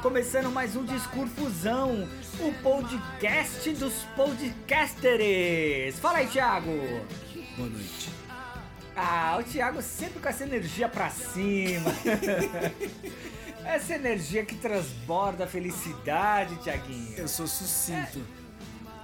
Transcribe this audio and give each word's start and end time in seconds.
Começando 0.00 0.48
mais 0.52 0.76
um 0.76 0.84
Discurfusão, 0.84 2.08
o 2.38 2.52
podcast 2.62 3.68
dos 3.72 4.04
podcasters. 4.14 5.98
Fala 5.98 6.18
aí, 6.18 6.28
Thiago! 6.28 6.70
Boa 7.56 7.68
noite. 7.68 8.10
Ah, 8.94 9.38
o 9.40 9.42
Thiago 9.42 9.82
sempre 9.82 10.20
com 10.20 10.28
essa 10.28 10.44
energia 10.44 10.88
pra 10.88 11.10
cima. 11.10 11.90
essa 13.66 13.94
energia 13.94 14.44
que 14.44 14.54
transborda 14.54 15.42
a 15.42 15.48
felicidade, 15.48 16.54
Thiaguinho. 16.62 17.18
Eu 17.18 17.26
sou 17.26 17.48
sucinto. 17.48 18.24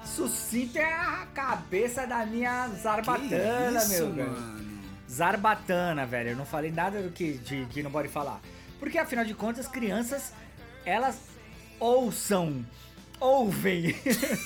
Sucinto 0.05 0.79
é 0.79 0.93
a 0.93 1.27
cabeça 1.35 2.07
da 2.07 2.25
minha 2.25 2.69
zarbatana, 2.69 3.79
isso, 3.79 3.89
meu 3.89 4.13
velho. 4.13 4.31
mano? 4.31 4.81
Zarbatana, 5.11 6.07
velho. 6.07 6.31
Eu 6.31 6.37
não 6.37 6.47
falei 6.47 6.71
nada 6.71 7.03
do 7.03 7.11
que, 7.11 7.33
de, 7.39 7.67
que 7.67 7.83
não 7.83 7.91
pode 7.91 8.07
falar. 8.07 8.41
Porque 8.78 8.98
afinal 8.98 9.25
de 9.25 9.34
contas, 9.34 9.67
crianças, 9.67 10.33
elas 10.84 11.19
ouçam, 11.78 12.64
ouvem. 13.20 13.94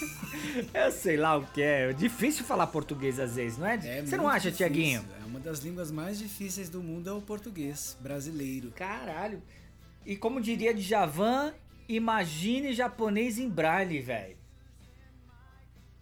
Eu 0.72 0.92
sei 0.92 1.16
lá 1.16 1.36
o 1.36 1.46
que 1.46 1.62
é. 1.62 1.90
É 1.90 1.92
difícil 1.92 2.44
falar 2.44 2.66
português 2.68 3.18
às 3.18 3.36
vezes, 3.36 3.58
não 3.58 3.66
é? 3.66 3.74
É 3.82 4.02
Você 4.02 4.16
não 4.16 4.28
acha, 4.28 4.50
difícil. 4.50 4.56
Tiaguinho? 4.66 5.04
É 5.22 5.24
uma 5.26 5.40
das 5.40 5.60
línguas 5.60 5.90
mais 5.90 6.18
difíceis 6.18 6.68
do 6.68 6.82
mundo 6.82 7.08
é 7.08 7.12
o 7.12 7.20
português 7.20 7.96
brasileiro. 8.00 8.70
Caralho. 8.72 9.42
E 10.04 10.16
como 10.16 10.40
diria 10.40 10.72
Djavan, 10.72 11.52
imagine 11.88 12.72
japonês 12.72 13.38
em 13.38 13.48
braille, 13.48 14.00
velho. 14.00 14.36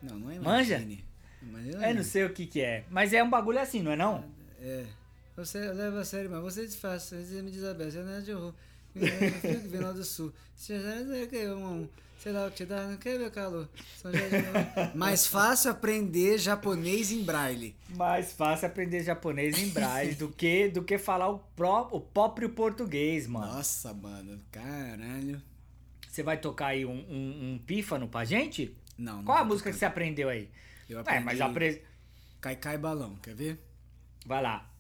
Não, 0.03 0.19
não 0.19 0.31
é 0.31 0.39
Manja? 0.39 0.77
imagine. 0.77 1.05
Imagina 1.43 1.89
Eu 1.89 1.95
não 1.95 2.03
sei 2.03 2.25
o 2.25 2.31
que 2.31 2.47
que 2.47 2.61
é. 2.61 2.85
Mas 2.91 3.13
é 3.13 3.23
um 3.23 3.31
bagulho 3.31 3.59
assim, 3.59 3.83
não 3.83 3.93
é 3.93 3.97
não? 3.97 4.25
É. 4.61 4.85
Você 5.37 5.59
leva 5.73 6.01
a 6.01 6.05
sério, 6.05 6.31
mas 6.31 6.43
você 6.43 6.63
desfaz. 6.63 7.03
Você 7.05 7.43
me 7.43 7.51
diz 7.51 7.63
a 7.65 7.75
beça, 7.75 8.03
né, 8.03 8.21
de 8.21 8.33
horror. 8.33 8.55
Frio 8.95 9.61
que 9.61 9.69
vem 9.69 9.81
lá 9.81 9.93
do 9.93 10.03
sul. 10.03 10.33
Já 10.59 10.79
não 10.79 11.59
um, 11.59 11.89
sei 12.19 12.33
lá 12.33 12.47
o 12.47 12.51
que 12.51 12.57
te 12.57 12.65
dá, 12.65 12.87
não 12.87 12.97
quer 12.97 13.19
meu 13.19 13.31
calor. 13.31 13.69
Mais 14.95 15.27
fácil 15.27 15.71
aprender 15.71 16.39
japonês 16.39 17.13
em 17.13 17.23
braille. 17.23 17.77
Mais 17.95 18.33
fácil 18.33 18.69
aprender 18.69 19.03
japonês 19.03 19.59
em 19.59 19.69
braille 19.69 20.15
do 20.15 20.31
que 20.31 20.69
do 20.69 20.83
que 20.83 20.97
falar 20.97 21.29
o, 21.29 21.39
pró, 21.55 21.89
o 21.93 22.01
próprio 22.01 22.49
português, 22.51 23.27
mano. 23.27 23.47
Nossa, 23.47 23.93
mano, 23.93 24.41
caralho. 24.51 25.43
Você 26.09 26.23
vai 26.23 26.39
tocar 26.41 26.69
aí 26.69 26.87
um, 26.87 26.93
um, 27.11 27.53
um 27.55 27.59
pífano 27.59 28.09
pra 28.09 28.25
gente? 28.25 28.75
Não, 28.97 29.17
não 29.17 29.25
Qual 29.25 29.37
a 29.37 29.45
música 29.45 29.71
que 29.71 29.75
tocar. 29.75 29.79
você 29.79 29.85
aprendeu 29.85 30.31
aí? 30.31 30.49
Eu 30.89 30.99
É, 30.99 31.01
aprendi 31.03 31.25
mas 31.25 31.41
apre... 31.41 31.83
Cai 32.41 32.57
Cai 32.57 32.79
Balão, 32.79 33.17
quer 33.17 33.35
ver? 33.35 33.61
Vai 34.25 34.43
lá. 34.43 34.73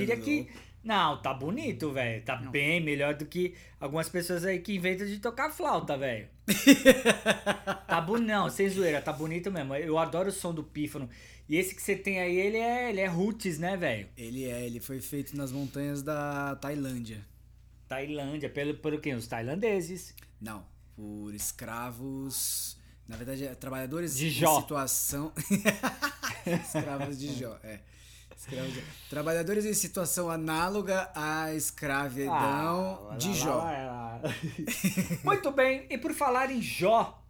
Diria, 0.00 0.16
diria 0.16 0.44
que. 0.46 0.70
Não, 0.82 1.20
tá 1.20 1.34
bonito, 1.34 1.92
velho. 1.92 2.22
Tá 2.24 2.36
bem 2.36 2.80
melhor 2.80 3.14
do 3.14 3.26
que 3.26 3.54
algumas 3.78 4.08
pessoas 4.08 4.44
aí 4.44 4.58
que 4.58 4.74
inventam 4.74 5.06
de 5.06 5.18
tocar 5.18 5.50
flauta, 5.50 5.96
velho. 5.96 6.28
tá 7.86 8.00
bonito, 8.00 8.26
não, 8.28 8.48
sem 8.48 8.68
zoeira, 8.68 9.02
tá 9.02 9.12
bonito 9.12 9.50
mesmo. 9.50 9.74
Eu 9.74 9.98
adoro 9.98 10.30
o 10.30 10.32
som 10.32 10.54
do 10.54 10.64
pífano. 10.64 11.08
E 11.48 11.56
esse 11.56 11.74
que 11.74 11.82
você 11.82 11.96
tem 11.96 12.20
aí, 12.20 12.38
ele 12.38 12.56
é, 12.56 12.90
ele 12.90 13.00
é 13.00 13.06
roots, 13.06 13.58
né, 13.58 13.76
velho? 13.76 14.08
Ele 14.16 14.44
é, 14.44 14.64
ele 14.64 14.80
foi 14.80 15.00
feito 15.00 15.36
nas 15.36 15.52
montanhas 15.52 16.02
da 16.02 16.56
Tailândia. 16.56 17.26
Tailândia, 17.88 18.48
pelo, 18.48 18.74
pelo 18.74 19.00
quê? 19.00 19.12
Os 19.12 19.26
tailandeses. 19.26 20.14
Não, 20.40 20.64
por 20.94 21.34
escravos. 21.34 22.78
Na 23.08 23.16
verdade, 23.16 23.44
é 23.44 23.54
trabalhadores 23.54 24.16
De 24.16 24.30
Jó. 24.30 24.60
situação. 24.60 25.32
escravos 26.46 27.18
de 27.18 27.36
Jó, 27.36 27.58
é. 27.64 27.80
Escravos. 28.40 28.74
Trabalhadores 29.10 29.66
em 29.66 29.74
situação 29.74 30.30
análoga 30.30 31.10
à 31.14 31.52
escravidão 31.54 33.08
Ah, 33.10 33.16
de 33.18 33.28
lá, 33.28 33.34
Jó. 33.34 33.56
lá, 33.56 33.70
lá. 33.86 34.20
Muito 35.22 35.50
bem, 35.52 35.86
e 35.90 35.98
por 35.98 36.14
falar 36.14 36.50
em 36.50 36.62
Jó, 36.62 37.22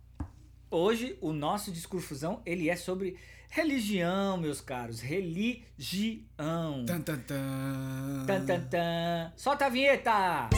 hoje 0.70 1.18
o 1.20 1.32
nosso 1.32 1.72
discursuzão, 1.72 2.40
ele 2.46 2.70
é 2.70 2.76
sobre 2.76 3.16
religião, 3.48 4.36
meus 4.36 4.60
caros, 4.60 5.00
religião. 5.00 6.84
Tan, 6.86 7.00
tan, 7.00 7.18
tan. 7.18 8.24
Tan, 8.26 8.46
tan, 8.46 8.60
tan. 8.68 9.32
Solta 9.36 9.66
a 9.66 9.68
vinheta! 9.68 10.48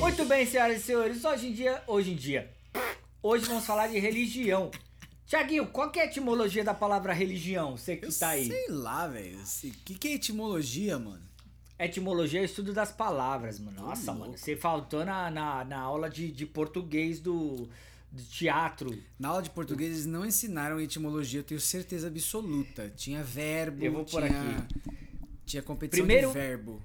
Muito 0.00 0.24
bem, 0.26 0.44
senhoras 0.46 0.80
e 0.80 0.82
senhores, 0.84 1.24
hoje 1.24 1.48
em 1.48 1.52
dia, 1.52 1.82
hoje 1.86 2.12
em 2.12 2.16
dia, 2.16 2.50
hoje 3.22 3.44
vamos 3.46 3.64
falar 3.64 3.86
de 3.88 3.98
religião. 3.98 4.70
Tiaguinho, 5.26 5.66
qual 5.68 5.90
que 5.90 5.98
é 5.98 6.02
a 6.02 6.06
etimologia 6.06 6.62
da 6.64 6.74
palavra 6.74 7.12
religião? 7.12 7.76
Você 7.76 7.96
que 7.96 8.06
Eu 8.06 8.12
tá 8.18 8.30
aí. 8.30 8.46
sei 8.46 8.66
lá, 8.68 9.06
velho. 9.08 9.38
O 9.38 9.70
que, 9.84 9.94
que 9.94 10.08
é 10.08 10.14
etimologia, 10.14 10.98
mano? 10.98 11.22
Etimologia 11.78 12.40
é 12.40 12.42
o 12.42 12.44
estudo 12.44 12.72
das 12.72 12.92
palavras, 12.92 13.58
mano. 13.58 13.80
Nossa, 13.80 14.12
louco. 14.12 14.26
mano, 14.26 14.38
você 14.38 14.56
faltou 14.56 15.04
na, 15.04 15.30
na, 15.30 15.64
na 15.64 15.78
aula 15.80 16.08
de, 16.10 16.30
de 16.30 16.44
português 16.46 17.18
do, 17.18 17.68
do 18.10 18.22
teatro. 18.24 18.96
Na 19.18 19.28
aula 19.30 19.42
de 19.42 19.50
português 19.50 19.90
eles 19.90 20.06
não 20.06 20.24
ensinaram 20.26 20.78
etimologia, 20.80 21.40
eu 21.40 21.44
tenho 21.44 21.60
certeza 21.60 22.08
absoluta. 22.08 22.92
Tinha 22.94 23.22
verbo, 23.24 23.84
Eu 23.84 23.92
vou 23.92 24.04
por 24.04 24.22
tinha, 24.22 24.40
aqui. 24.58 24.80
tinha 25.46 25.62
competição 25.62 26.04
Primeiro- 26.04 26.28
de 26.28 26.34
verbo. 26.34 26.82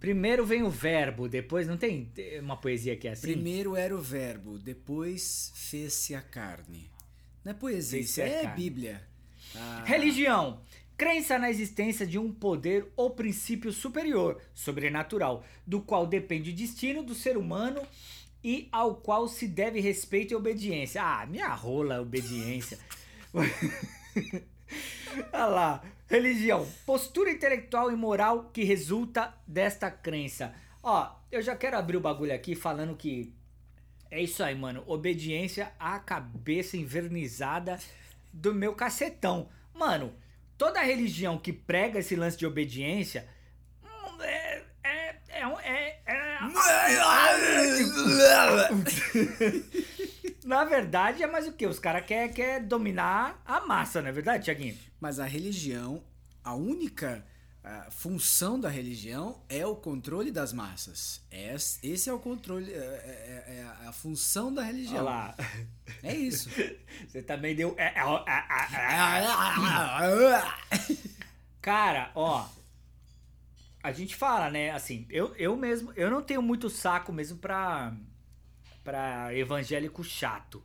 Primeiro 0.00 0.46
vem 0.46 0.62
o 0.62 0.70
verbo, 0.70 1.28
depois 1.28 1.68
não 1.68 1.76
tem 1.76 2.10
uma 2.40 2.56
poesia 2.56 2.96
que 2.96 3.06
é 3.06 3.12
assim? 3.12 3.32
Primeiro 3.32 3.76
era 3.76 3.94
o 3.94 4.00
verbo, 4.00 4.58
depois 4.58 5.52
fez-se 5.54 6.14
a 6.14 6.22
carne. 6.22 6.90
Não 7.44 7.52
é 7.52 7.54
poesia, 7.54 8.00
isso 8.00 8.18
é 8.22 8.44
carne. 8.44 8.56
Bíblia. 8.56 9.06
Ah, 9.54 9.84
Religião. 9.84 10.62
Crença 10.96 11.38
na 11.38 11.50
existência 11.50 12.06
de 12.06 12.18
um 12.18 12.32
poder 12.32 12.86
ou 12.96 13.10
princípio 13.10 13.72
superior, 13.72 14.40
sobrenatural, 14.54 15.44
do 15.66 15.82
qual 15.82 16.06
depende 16.06 16.50
o 16.50 16.54
destino 16.54 17.02
do 17.02 17.14
ser 17.14 17.36
humano 17.36 17.82
e 18.42 18.68
ao 18.72 18.96
qual 18.96 19.28
se 19.28 19.46
deve 19.46 19.80
respeito 19.80 20.32
e 20.32 20.34
obediência. 20.34 21.02
Ah, 21.02 21.26
minha 21.26 21.48
rola, 21.48 22.00
obediência. 22.00 22.78
Olha 25.32 25.46
lá. 25.46 25.82
Religião. 26.10 26.66
Postura 26.84 27.30
intelectual 27.30 27.90
e 27.92 27.96
moral 27.96 28.50
que 28.52 28.64
resulta 28.64 29.32
desta 29.46 29.90
crença. 29.90 30.52
Ó, 30.82 31.08
eu 31.30 31.40
já 31.40 31.54
quero 31.54 31.76
abrir 31.78 31.96
o 31.96 32.00
bagulho 32.00 32.34
aqui 32.34 32.56
falando 32.56 32.96
que 32.96 33.32
é 34.10 34.20
isso 34.20 34.42
aí, 34.42 34.54
mano. 34.56 34.82
Obediência 34.88 35.70
à 35.78 35.98
cabeça 36.00 36.76
invernizada 36.76 37.78
do 38.32 38.52
meu 38.52 38.74
cacetão. 38.74 39.48
Mano, 39.72 40.12
toda 40.58 40.82
religião 40.82 41.38
que 41.38 41.52
prega 41.52 42.00
esse 42.00 42.16
lance 42.16 42.36
de 42.36 42.44
obediência. 42.44 43.28
hum, 43.84 44.20
É. 44.22 44.64
É. 44.82 45.16
É. 45.28 45.44
é, 45.64 46.00
é- 46.06 46.38
Na 50.50 50.64
verdade, 50.64 51.22
é 51.22 51.26
mais 51.28 51.46
o 51.46 51.52
que? 51.52 51.64
Os 51.66 51.78
caras 51.78 52.04
querem 52.04 52.32
quer 52.32 52.60
dominar 52.60 53.40
a 53.46 53.60
massa, 53.60 54.02
não 54.02 54.08
é 54.08 54.12
verdade, 54.12 54.44
Tiaguinho? 54.44 54.76
Mas 55.00 55.20
a 55.20 55.24
religião, 55.24 56.02
a 56.42 56.54
única 56.54 57.24
ah, 57.62 57.86
função 57.90 58.58
da 58.58 58.68
religião 58.68 59.40
é 59.48 59.64
o 59.64 59.76
controle 59.76 60.32
das 60.32 60.52
massas. 60.52 61.22
Es- 61.30 61.78
Esse 61.84 62.10
é 62.10 62.12
o 62.12 62.18
controle, 62.18 62.72
é, 62.72 62.76
é- 62.76 63.44
é 63.58 63.86
a 63.86 63.92
função 63.92 64.52
da 64.52 64.62
Olha 64.62 64.72
religião. 64.72 65.04
lá. 65.04 65.34
É 66.02 66.14
isso. 66.16 66.50
Você 67.06 67.22
também 67.22 67.54
deu. 67.54 67.74
é, 67.78 67.94
é, 67.94 68.00
é, 68.26 68.44
é, 70.34 70.34
é. 70.34 71.00
Cara, 71.62 72.10
ó. 72.14 72.46
A 73.82 73.92
gente 73.92 74.14
fala, 74.16 74.50
né? 74.50 74.70
Assim, 74.72 75.06
eu, 75.10 75.34
eu 75.36 75.56
mesmo. 75.56 75.92
Eu 75.94 76.10
não 76.10 76.20
tenho 76.22 76.42
muito 76.42 76.68
saco 76.68 77.12
mesmo 77.12 77.38
pra. 77.38 77.92
Pra 78.90 79.32
evangélico 79.32 80.02
chato. 80.02 80.60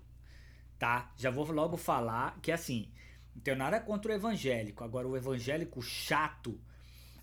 Tá? 0.79 1.13
Já 1.15 1.29
vou 1.29 1.45
logo 1.51 1.77
falar 1.77 2.39
que 2.41 2.51
assim. 2.51 2.91
Não 3.35 3.41
tenho 3.43 3.57
nada 3.57 3.79
contra 3.79 4.11
o 4.11 4.15
evangélico. 4.15 4.83
Agora, 4.83 5.07
o 5.07 5.15
evangélico 5.15 5.79
chato. 5.81 6.59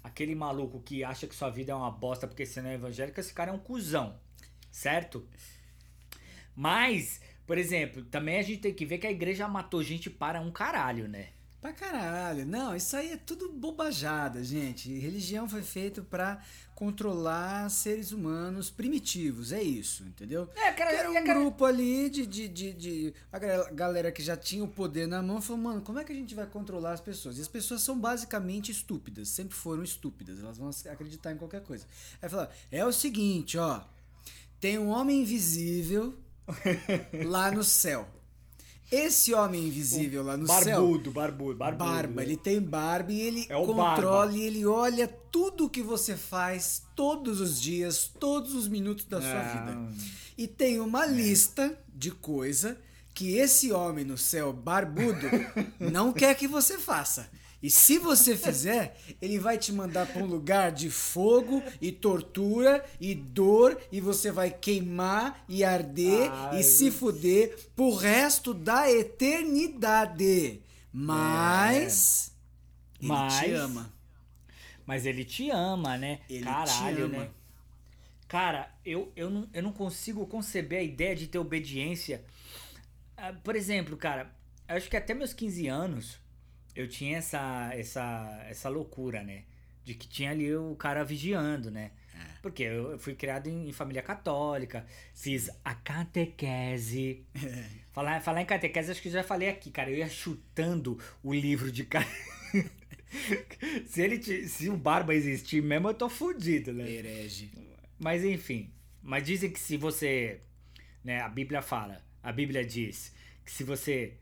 Aquele 0.05 0.35
maluco 0.35 0.81
que 0.81 1.03
acha 1.03 1.27
que 1.27 1.35
sua 1.35 1.51
vida 1.51 1.73
é 1.73 1.75
uma 1.75 1.91
bosta 1.91 2.29
porque 2.29 2.47
você 2.47 2.63
não 2.63 2.71
é 2.71 2.75
evangélico, 2.75 3.19
esse 3.19 3.35
cara 3.35 3.51
é 3.51 3.55
um 3.55 3.59
cuzão. 3.59 4.21
Certo? 4.71 5.27
Mas, 6.55 7.21
por 7.47 7.59
exemplo, 7.59 8.05
também 8.05 8.39
a 8.39 8.43
gente 8.43 8.61
tem 8.61 8.75
que 8.75 8.87
ver 8.87 8.99
que 8.99 9.07
a 9.07 9.11
igreja 9.13 9.49
matou 9.49 9.83
gente 9.83 10.09
para 10.09 10.41
um 10.41 10.53
caralho, 10.53 11.09
né? 11.09 11.31
Pra 11.63 11.73
caralho. 11.73 12.45
Não, 12.45 12.75
isso 12.75 12.97
aí 12.97 13.13
é 13.13 13.17
tudo 13.17 13.51
bobajada, 13.53 14.43
gente. 14.43 14.93
Religião 14.99 15.49
foi 15.49 15.63
feito 15.63 16.03
pra 16.03 16.43
controlar 16.75 17.71
seres 17.71 18.11
humanos 18.11 18.69
primitivos, 18.69 19.53
é 19.53 19.63
isso, 19.63 20.03
entendeu? 20.03 20.49
É, 20.57 20.73
cara, 20.73 20.91
Era 20.93 21.09
um 21.09 21.17
aquela- 21.17 21.39
grupo 21.39 21.65
ali 21.65 22.11
de, 22.11 22.27
de, 22.27 22.49
de, 22.49 22.73
de- 22.73 23.15
A 23.33 23.39
gal- 23.39 23.73
galera 23.73 24.11
que 24.11 24.21
já 24.21 24.37
tinha 24.37 24.65
o 24.65 24.67
poder 24.67 25.07
na 25.07 25.23
mão 25.23 25.41
falou, 25.41 25.63
mano, 25.63 25.81
como 25.83 26.01
é 26.01 26.05
que 26.05 26.11
a 26.11 26.15
gente 26.17 26.35
vai 26.35 26.47
controlar 26.47 26.95
as 26.95 27.01
pessoas? 27.01 27.39
E 27.39 27.41
as 27.41 27.47
pessoas 27.47 27.81
são 27.83 27.97
basicamente 27.97 28.73
estúpidas, 28.73 29.29
sempre 29.29 29.55
foram 29.55 29.85
estúpidas, 29.85 30.41
elas 30.41 30.59
vão 30.59 30.69
acreditar 30.91 31.31
em 31.33 31.37
qualquer 31.37 31.63
coisa. 31.63 31.87
Aí 32.21 32.29
falou, 32.29 32.49
é 32.73 32.85
o 32.85 32.93
seguinte, 32.93 33.57
ó, 33.57 33.83
tem 34.59 34.77
um 34.77 34.89
homem 34.89 35.23
invisível 35.23 36.13
lá 37.25 37.53
no 37.53 37.63
céu. 37.63 38.09
Esse 38.93 39.33
homem 39.33 39.67
invisível 39.69 40.23
lá 40.23 40.37
no 40.37 40.47
céu 40.47 40.81
barbudo, 40.83 41.11
barbudo, 41.11 41.57
barbudo. 41.57 41.91
barba, 41.91 42.23
ele 42.23 42.37
tem 42.37 42.61
barba 42.61 43.11
e 43.11 43.21
ele 43.23 43.47
É 43.49 43.57
o 43.57 43.65
controla 43.65 44.31
e 44.37 44.43
ele 44.43 44.67
olha 44.67 45.09
tudo 45.09 45.69
que 45.71 45.83
você 45.83 46.15
faz 46.15 46.83
todos 46.95 47.41
os 47.41 47.59
dias, 47.59 48.11
todos 48.21 48.55
os 48.55 48.69
minutos 48.69 49.07
da 49.07 49.19
sua 49.21 49.31
Ah. 49.41 49.43
vida. 49.55 49.93
E 50.37 50.47
tem 50.47 50.79
uma 50.79 51.07
lista 51.07 51.75
de 51.95 52.11
coisa 52.11 52.79
que 53.15 53.35
esse 53.37 53.73
homem 53.73 54.05
no 54.05 54.19
céu 54.19 54.53
barbudo 54.53 55.27
não 55.81 56.13
quer 56.13 56.35
que 56.35 56.47
você 56.47 56.77
faça. 56.79 57.31
E 57.63 57.71
se 57.71 57.97
você 57.99 58.37
fizer, 58.37 58.97
ele 59.21 59.39
vai 59.39 59.57
te 59.57 59.73
mandar 59.73 60.07
para 60.07 60.23
um 60.23 60.27
lugar 60.27 60.73
de 60.73 60.91
fogo 60.91 61.63
e 61.81 61.93
tortura 61.93 62.85
e 63.01 63.15
dor 63.15 63.81
e 63.93 64.01
você 64.01 64.33
vai 64.33 64.51
queimar 64.51 65.45
e 65.49 65.63
arder 65.63 66.29
Ai, 66.33 66.59
e 66.61 66.65
se 66.65 66.91
fuder 66.91 67.57
pro 67.77 67.95
resto 67.95 68.53
da 68.53 68.91
eternidade. 68.91 70.61
Mas 70.93 72.33
ele 73.01 73.09
Mas- 73.09 73.39
te 73.39 73.53
ama. 73.53 73.93
Mas 74.85 75.07
ele 75.07 75.25
te 75.25 75.49
ama, 75.51 75.97
né? 75.97 76.21
Ele 76.29 76.41
te 76.41 76.45
Caralho, 76.45 77.05
ama. 77.05 77.19
né? 77.19 77.31
Cara, 78.27 78.75
eu, 78.85 79.13
eu, 79.15 79.31
não, 79.31 79.49
eu 79.55 79.63
não 79.63 79.73
consigo 79.73 80.27
conceber 80.27 80.81
a 80.81 80.83
ideia 80.83 81.15
de 81.15 81.29
ter 81.29 81.39
obediência. 81.39 82.25
Ah, 83.17 83.33
Por 83.33 83.55
exemplo, 83.55 83.97
cara, 83.97 84.35
acho 84.67 84.91
que 84.91 84.97
até 84.97 85.15
meus 85.15 85.33
15 85.33 85.69
anos 85.69 86.19
eu 86.75 86.89
tinha 86.89 87.19
essa, 87.19 87.71
essa, 87.75 88.45
essa 88.49 88.69
loucura, 88.69 89.23
né? 89.23 89.45
De 89.85 89.95
que 89.95 90.09
tinha 90.09 90.31
ali 90.31 90.55
o 90.55 90.75
cara 90.77 91.05
vigiando, 91.05 91.71
né? 91.71 91.91
É. 92.15 92.25
Porque 92.41 92.63
eu 92.63 92.99
fui 92.99 93.15
criado 93.15 93.49
em, 93.49 93.69
em 93.69 93.73
família 93.73 94.03
católica, 94.03 94.87
fiz 95.15 95.51
a 95.65 95.75
catequese. 95.75 97.25
É. 97.35 97.83
Falar, 97.93 98.23
falar 98.23 98.41
em 98.41 98.47
catequese, 98.47 98.91
acho 98.91 99.03
que 99.03 99.11
já 99.11 99.23
falei 99.23 99.51
aqui, 99.51 99.71
cara. 99.71 99.91
Eu 99.91 99.99
ia 99.99 100.09
chutando 100.09 100.99
o 101.23 101.35
livro 101.35 101.71
de 101.71 101.85
cara. 101.85 102.07
se, 103.87 104.01
ele 104.01 104.19
te- 104.19 104.49
se 104.49 104.71
o 104.71 104.77
Barba 104.77 105.15
existir 105.15 105.63
mesmo, 105.63 105.89
eu 105.89 105.95
tô 105.95 106.09
fudido, 106.09 106.73
né? 106.73 106.91
Herege. 106.91 107.51
Mas 107.99 108.25
enfim. 108.25 108.71
Mas 109.03 109.25
dizem 109.25 109.51
que 109.51 109.61
se 109.61 109.77
você. 109.77 110.41
Né, 111.05 111.21
a 111.21 111.29
Bíblia 111.29 111.61
fala. 111.61 112.03
A 112.23 112.33
Bíblia 112.33 112.65
diz 112.65 113.13
que 113.45 113.51
se 113.51 113.65
você 113.65 114.15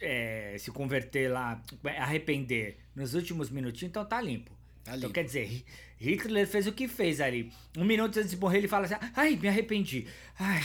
é, 0.00 0.56
se 0.58 0.70
converter 0.70 1.28
lá, 1.30 1.60
arrepender 1.98 2.78
nos 2.94 3.14
últimos 3.14 3.50
minutinhos, 3.50 3.90
então 3.90 4.04
tá 4.04 4.20
limpo. 4.20 4.50
Tá 4.84 4.92
Então 4.92 5.00
limpo. 5.02 5.12
quer 5.14 5.24
dizer, 5.24 5.44
Hi- 5.50 5.64
Hitler 5.98 6.46
fez 6.46 6.66
o 6.66 6.72
que 6.72 6.86
fez 6.88 7.20
ali. 7.20 7.52
Um 7.76 7.84
minuto 7.84 8.18
antes 8.18 8.30
de 8.30 8.36
morrer, 8.36 8.58
ele 8.58 8.68
fala 8.68 8.86
assim: 8.86 8.94
ai, 9.14 9.36
me 9.36 9.48
arrependi. 9.48 10.06
Ai, 10.38 10.62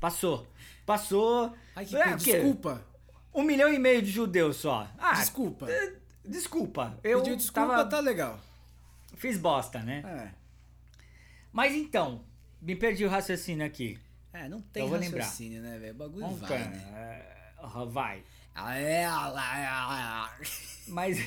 passou. 0.00 0.46
Passou. 0.84 1.52
Ai, 1.74 1.84
que 1.84 1.96
É, 1.96 2.14
desculpa. 2.16 2.84
Um 3.34 3.42
milhão 3.42 3.72
e 3.72 3.78
meio 3.78 4.00
de 4.00 4.10
judeus 4.10 4.56
só. 4.56 4.88
Ah, 4.98 5.12
Desculpa. 5.14 5.70
é, 5.70 5.92
Desculpa. 6.24 6.98
Eu 7.04 7.18
Pediu 7.20 7.36
desculpa, 7.36 7.68
tava, 7.76 7.84
tá 7.86 8.00
legal. 8.00 8.40
fiz 9.16 9.36
bosta, 9.36 9.80
né? 9.80 10.02
É. 10.06 10.30
Mas 11.52 11.74
então, 11.74 12.24
me 12.62 12.74
perdi 12.74 13.04
o 13.04 13.08
raciocínio 13.08 13.66
aqui. 13.66 13.98
É, 14.32 14.48
não 14.48 14.60
tem 14.60 14.82
Eu 14.82 14.88
vou 14.88 14.98
lembrar. 14.98 15.20
raciocínio, 15.24 15.60
né, 15.62 15.78
velho? 15.78 15.92
O 15.94 15.96
bagulho 15.98 16.20
Vamos 16.26 16.40
vai, 16.40 16.58
né? 16.58 17.22
ah, 17.58 17.84
vai. 17.84 18.22
Mas. 20.88 21.18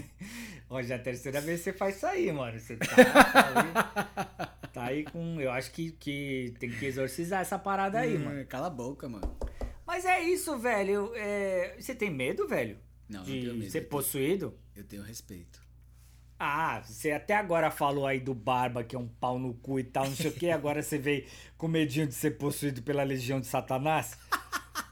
Hoje 0.68 0.92
é 0.92 0.96
a 0.96 0.98
terceira 0.98 1.40
vez 1.40 1.60
que 1.60 1.64
você 1.64 1.72
faz 1.72 1.96
isso 1.96 2.06
aí, 2.06 2.30
mano. 2.32 2.58
Você 2.58 2.76
tá, 2.76 2.86
tá 2.86 3.48
aí, 3.60 4.68
tá 4.72 4.84
aí 4.84 5.04
com. 5.04 5.40
Eu 5.40 5.50
acho 5.52 5.70
que, 5.70 5.92
que 5.92 6.54
tem 6.58 6.70
que 6.70 6.86
exorcizar 6.86 7.40
essa 7.40 7.58
parada 7.58 7.98
aí, 8.00 8.16
Hum, 8.16 8.24
mano. 8.24 8.46
Cala 8.46 8.66
a 8.66 8.70
boca, 8.70 9.08
mano. 9.08 9.36
Mas 9.86 10.04
é 10.04 10.20
isso, 10.20 10.56
velho. 10.58 11.12
é, 11.14 11.76
Você 11.78 11.94
tem 11.94 12.10
medo, 12.10 12.46
velho? 12.46 12.78
Não, 13.08 13.20
não 13.20 13.26
de 13.26 13.40
tenho 13.40 13.54
medo. 13.54 13.70
ser 13.70 13.78
Eu 13.78 13.82
tenho- 13.82 13.90
possuído? 13.90 14.54
Eu 14.76 14.84
tenho 14.84 15.02
respeito. 15.02 15.60
Ah, 16.38 16.80
você 16.82 17.10
até 17.12 17.34
agora 17.36 17.70
falou 17.70 18.06
aí 18.06 18.18
do 18.18 18.34
Barba, 18.34 18.82
que 18.82 18.96
é 18.96 18.98
um 18.98 19.06
pau 19.08 19.38
no 19.38 19.52
cu 19.54 19.78
e 19.78 19.84
tal, 19.84 20.06
não 20.06 20.16
sei 20.16 20.30
o 20.30 20.32
que. 20.32 20.50
Agora 20.50 20.82
você 20.82 20.96
veio 20.96 21.26
com 21.58 21.68
medinho 21.68 22.06
de 22.06 22.14
ser 22.14 22.32
possuído 22.38 22.80
pela 22.82 23.02
legião 23.02 23.40
de 23.40 23.46
Satanás? 23.46 24.16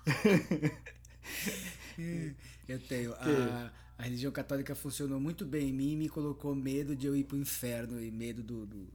Eu 2.68 2.78
tenho. 2.80 3.14
A, 3.14 3.72
a 3.98 4.02
religião 4.02 4.30
católica 4.30 4.74
funcionou 4.74 5.18
muito 5.20 5.44
bem 5.44 5.70
em 5.70 5.72
mim 5.72 5.92
e 5.92 5.96
me 5.96 6.08
colocou 6.08 6.54
medo 6.54 6.94
de 6.94 7.06
eu 7.06 7.16
ir 7.16 7.24
pro 7.24 7.36
inferno 7.36 8.00
e 8.00 8.10
medo 8.10 8.42
do, 8.42 8.66
do, 8.66 8.88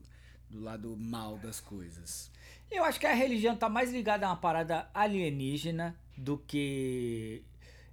do 0.48 0.60
lado 0.60 0.96
mal 0.96 1.38
das 1.38 1.60
coisas. 1.60 2.30
Eu 2.70 2.84
acho 2.84 2.98
que 2.98 3.06
a 3.06 3.14
religião 3.14 3.56
tá 3.56 3.68
mais 3.68 3.92
ligada 3.92 4.26
a 4.26 4.30
uma 4.30 4.36
parada 4.36 4.88
alienígena 4.94 5.94
do 6.16 6.38
que 6.38 7.42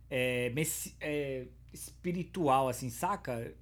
é, 0.09 0.51
é, 1.01 1.47
espiritual, 1.73 2.69
assim, 2.69 2.89
saca? 2.89 3.53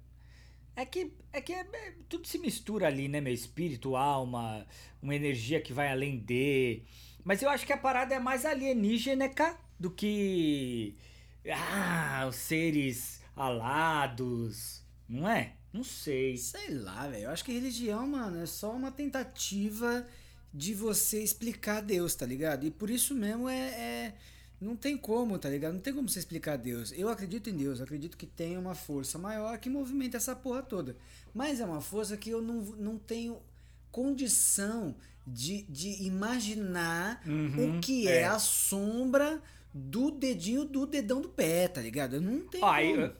É 0.76 0.84
que, 0.86 1.12
é 1.32 1.40
que 1.40 1.52
é- 1.52 1.66
é- 1.72 1.94
tudo 2.08 2.26
se 2.26 2.38
mistura 2.38 2.86
ali, 2.86 3.08
né, 3.08 3.20
meu? 3.20 3.32
Espírito, 3.32 3.96
alma, 3.96 4.66
uma 5.02 5.14
energia 5.14 5.60
que 5.60 5.72
vai 5.72 5.90
além 5.90 6.18
de. 6.18 6.82
Mas 7.24 7.42
eu 7.42 7.50
acho 7.50 7.66
que 7.66 7.72
a 7.72 7.76
parada 7.76 8.14
é 8.14 8.18
mais 8.20 8.44
alienígenica 8.46 9.58
do 9.80 9.90
que. 9.90 10.96
Ah, 11.50 12.26
os 12.28 12.36
seres 12.36 13.20
alados. 13.34 14.82
Não 15.08 15.28
é? 15.28 15.54
Não 15.72 15.82
sei. 15.84 16.36
Sei 16.36 16.70
lá, 16.74 17.08
velho. 17.08 17.24
Eu 17.24 17.30
acho 17.30 17.44
que 17.44 17.52
religião, 17.52 18.06
mano, 18.06 18.38
é 18.42 18.46
só 18.46 18.72
uma 18.72 18.90
tentativa 18.92 20.06
de 20.52 20.74
você 20.74 21.22
explicar 21.22 21.80
Deus, 21.80 22.14
tá 22.14 22.26
ligado? 22.26 22.66
E 22.66 22.70
por 22.70 22.90
isso 22.90 23.14
mesmo 23.14 23.48
é, 23.48 23.58
é- 23.70 24.14
Não 24.60 24.76
tem 24.76 24.96
como, 24.96 25.38
tá 25.38 25.48
ligado? 25.48 25.72
Não 25.74 25.80
tem 25.80 25.94
como 25.94 26.08
você 26.08 26.18
explicar 26.18 26.56
Deus. 26.58 26.92
Eu 26.94 27.08
acredito 27.08 27.48
em 27.48 27.56
Deus, 27.56 27.78
eu 27.78 27.84
acredito 27.84 28.16
que 28.16 28.26
tem 28.26 28.58
uma 28.58 28.74
força 28.74 29.18
maior 29.18 29.58
que 29.58 29.70
movimenta 29.70 30.18
essa 30.18 30.36
porra 30.36 30.62
toda. 30.62 30.96
Mas 31.32 31.60
é 31.60 31.64
uma 31.64 31.80
força 31.80 32.16
que 32.16 32.30
eu 32.30 32.42
não, 32.42 32.56
não 32.76 32.98
tenho 32.98 33.40
condição 33.90 34.94
de, 35.26 35.62
de 35.62 36.02
imaginar 36.04 37.22
Uhum, 37.26 37.78
o 37.78 37.80
que 37.80 38.08
é. 38.08 38.24
a 38.26 38.38
sombra 38.38 39.42
do 39.72 40.10
dedinho 40.10 40.64
do 40.64 40.86
dedão 40.86 41.20
do 41.20 41.28
pé, 41.28 41.68
tá 41.68 41.80
ligado? 41.80 42.16
Eu 42.16 42.20
não 42.20 42.46
tenho 42.48 42.64
Ó, 42.64 42.78
eu, 42.78 43.14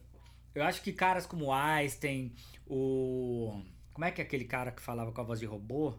eu 0.54 0.62
acho 0.64 0.82
que 0.82 0.92
caras 0.92 1.26
como 1.26 1.52
Einstein, 1.52 2.32
o. 2.66 3.62
Como 3.92 4.04
é 4.04 4.10
que 4.10 4.20
é 4.20 4.24
aquele 4.24 4.44
cara 4.44 4.72
que 4.72 4.82
falava 4.82 5.12
com 5.12 5.20
a 5.20 5.24
voz 5.24 5.38
de 5.40 5.46
robô? 5.46 5.94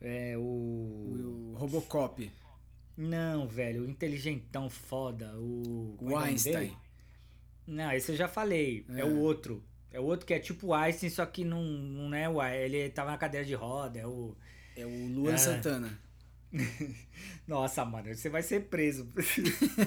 É 0.00 0.36
o. 0.36 1.52
O 1.52 1.54
Robocop, 1.58 2.30
Não, 2.96 3.48
velho, 3.48 3.84
o 3.84 3.90
inteligentão 3.90 4.70
foda, 4.70 5.32
o. 5.36 5.96
é 6.00 6.04
o 6.04 6.08
é 6.08 6.14
nome 6.14 6.26
Einstein. 6.28 6.76
Não, 7.66 7.92
esse 7.92 8.12
eu 8.12 8.16
já 8.16 8.28
falei. 8.28 8.86
É. 8.90 9.00
É. 9.00 9.04
o 9.04 9.18
outro. 9.18 9.62
É 9.90 9.98
o 9.98 10.04
outro 10.04 10.26
que 10.26 10.34
é 10.34 10.38
tipo 10.38 10.68
o 10.68 10.74
Einstein, 10.74 11.10
só 11.10 11.24
que 11.26 11.44
não, 11.44 11.62
não 11.62 12.14
é 12.14 12.28
o. 12.28 12.42
Ele 12.42 12.88
tava 12.90 13.10
na 13.10 13.18
cadeira 13.18 13.44
de 13.44 13.54
roda, 13.54 13.98
é 13.98 14.06
o. 14.06 14.36
É 14.76 14.86
o 14.86 15.06
Luan 15.08 15.34
É. 15.34 15.36
Santana. 15.38 15.98
Nossa, 17.46 17.84
mano, 17.84 18.14
você 18.14 18.28
vai 18.28 18.42
ser 18.42 18.68
preso. 18.68 19.08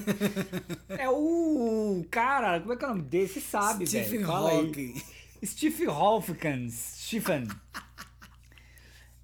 é 0.89 1.09
o 1.09 2.05
cara, 2.09 2.59
como 2.59 2.73
é 2.73 2.75
que 2.77 2.83
é 2.83 2.87
o 2.87 2.91
nome 2.91 3.03
desse? 3.03 3.35
Você 3.35 3.41
sabe, 3.41 3.87
Stephen 3.87 4.19
velho. 4.19 4.47
Aí. 4.47 4.57
Hawking. 4.57 5.01
Steve 5.43 5.85
Hawkins, 5.87 6.73
Stephen. 6.73 7.47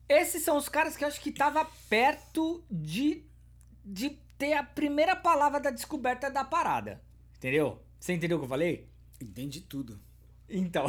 Esses 0.09 0.41
são 0.41 0.57
os 0.57 0.67
caras 0.67 0.97
que 0.97 1.03
eu 1.03 1.07
acho 1.07 1.21
que 1.21 1.31
tava 1.31 1.65
perto 1.89 2.63
de, 2.71 3.23
de 3.85 4.17
ter 4.37 4.53
a 4.53 4.63
primeira 4.63 5.15
palavra 5.15 5.59
da 5.59 5.69
descoberta 5.69 6.29
da 6.29 6.43
parada. 6.43 7.01
Entendeu? 7.35 7.83
Você 7.99 8.13
entendeu 8.13 8.37
o 8.37 8.39
que 8.39 8.45
eu 8.45 8.49
falei? 8.49 8.87
Entendi 9.21 9.61
tudo. 9.61 9.99
Então. 10.49 10.85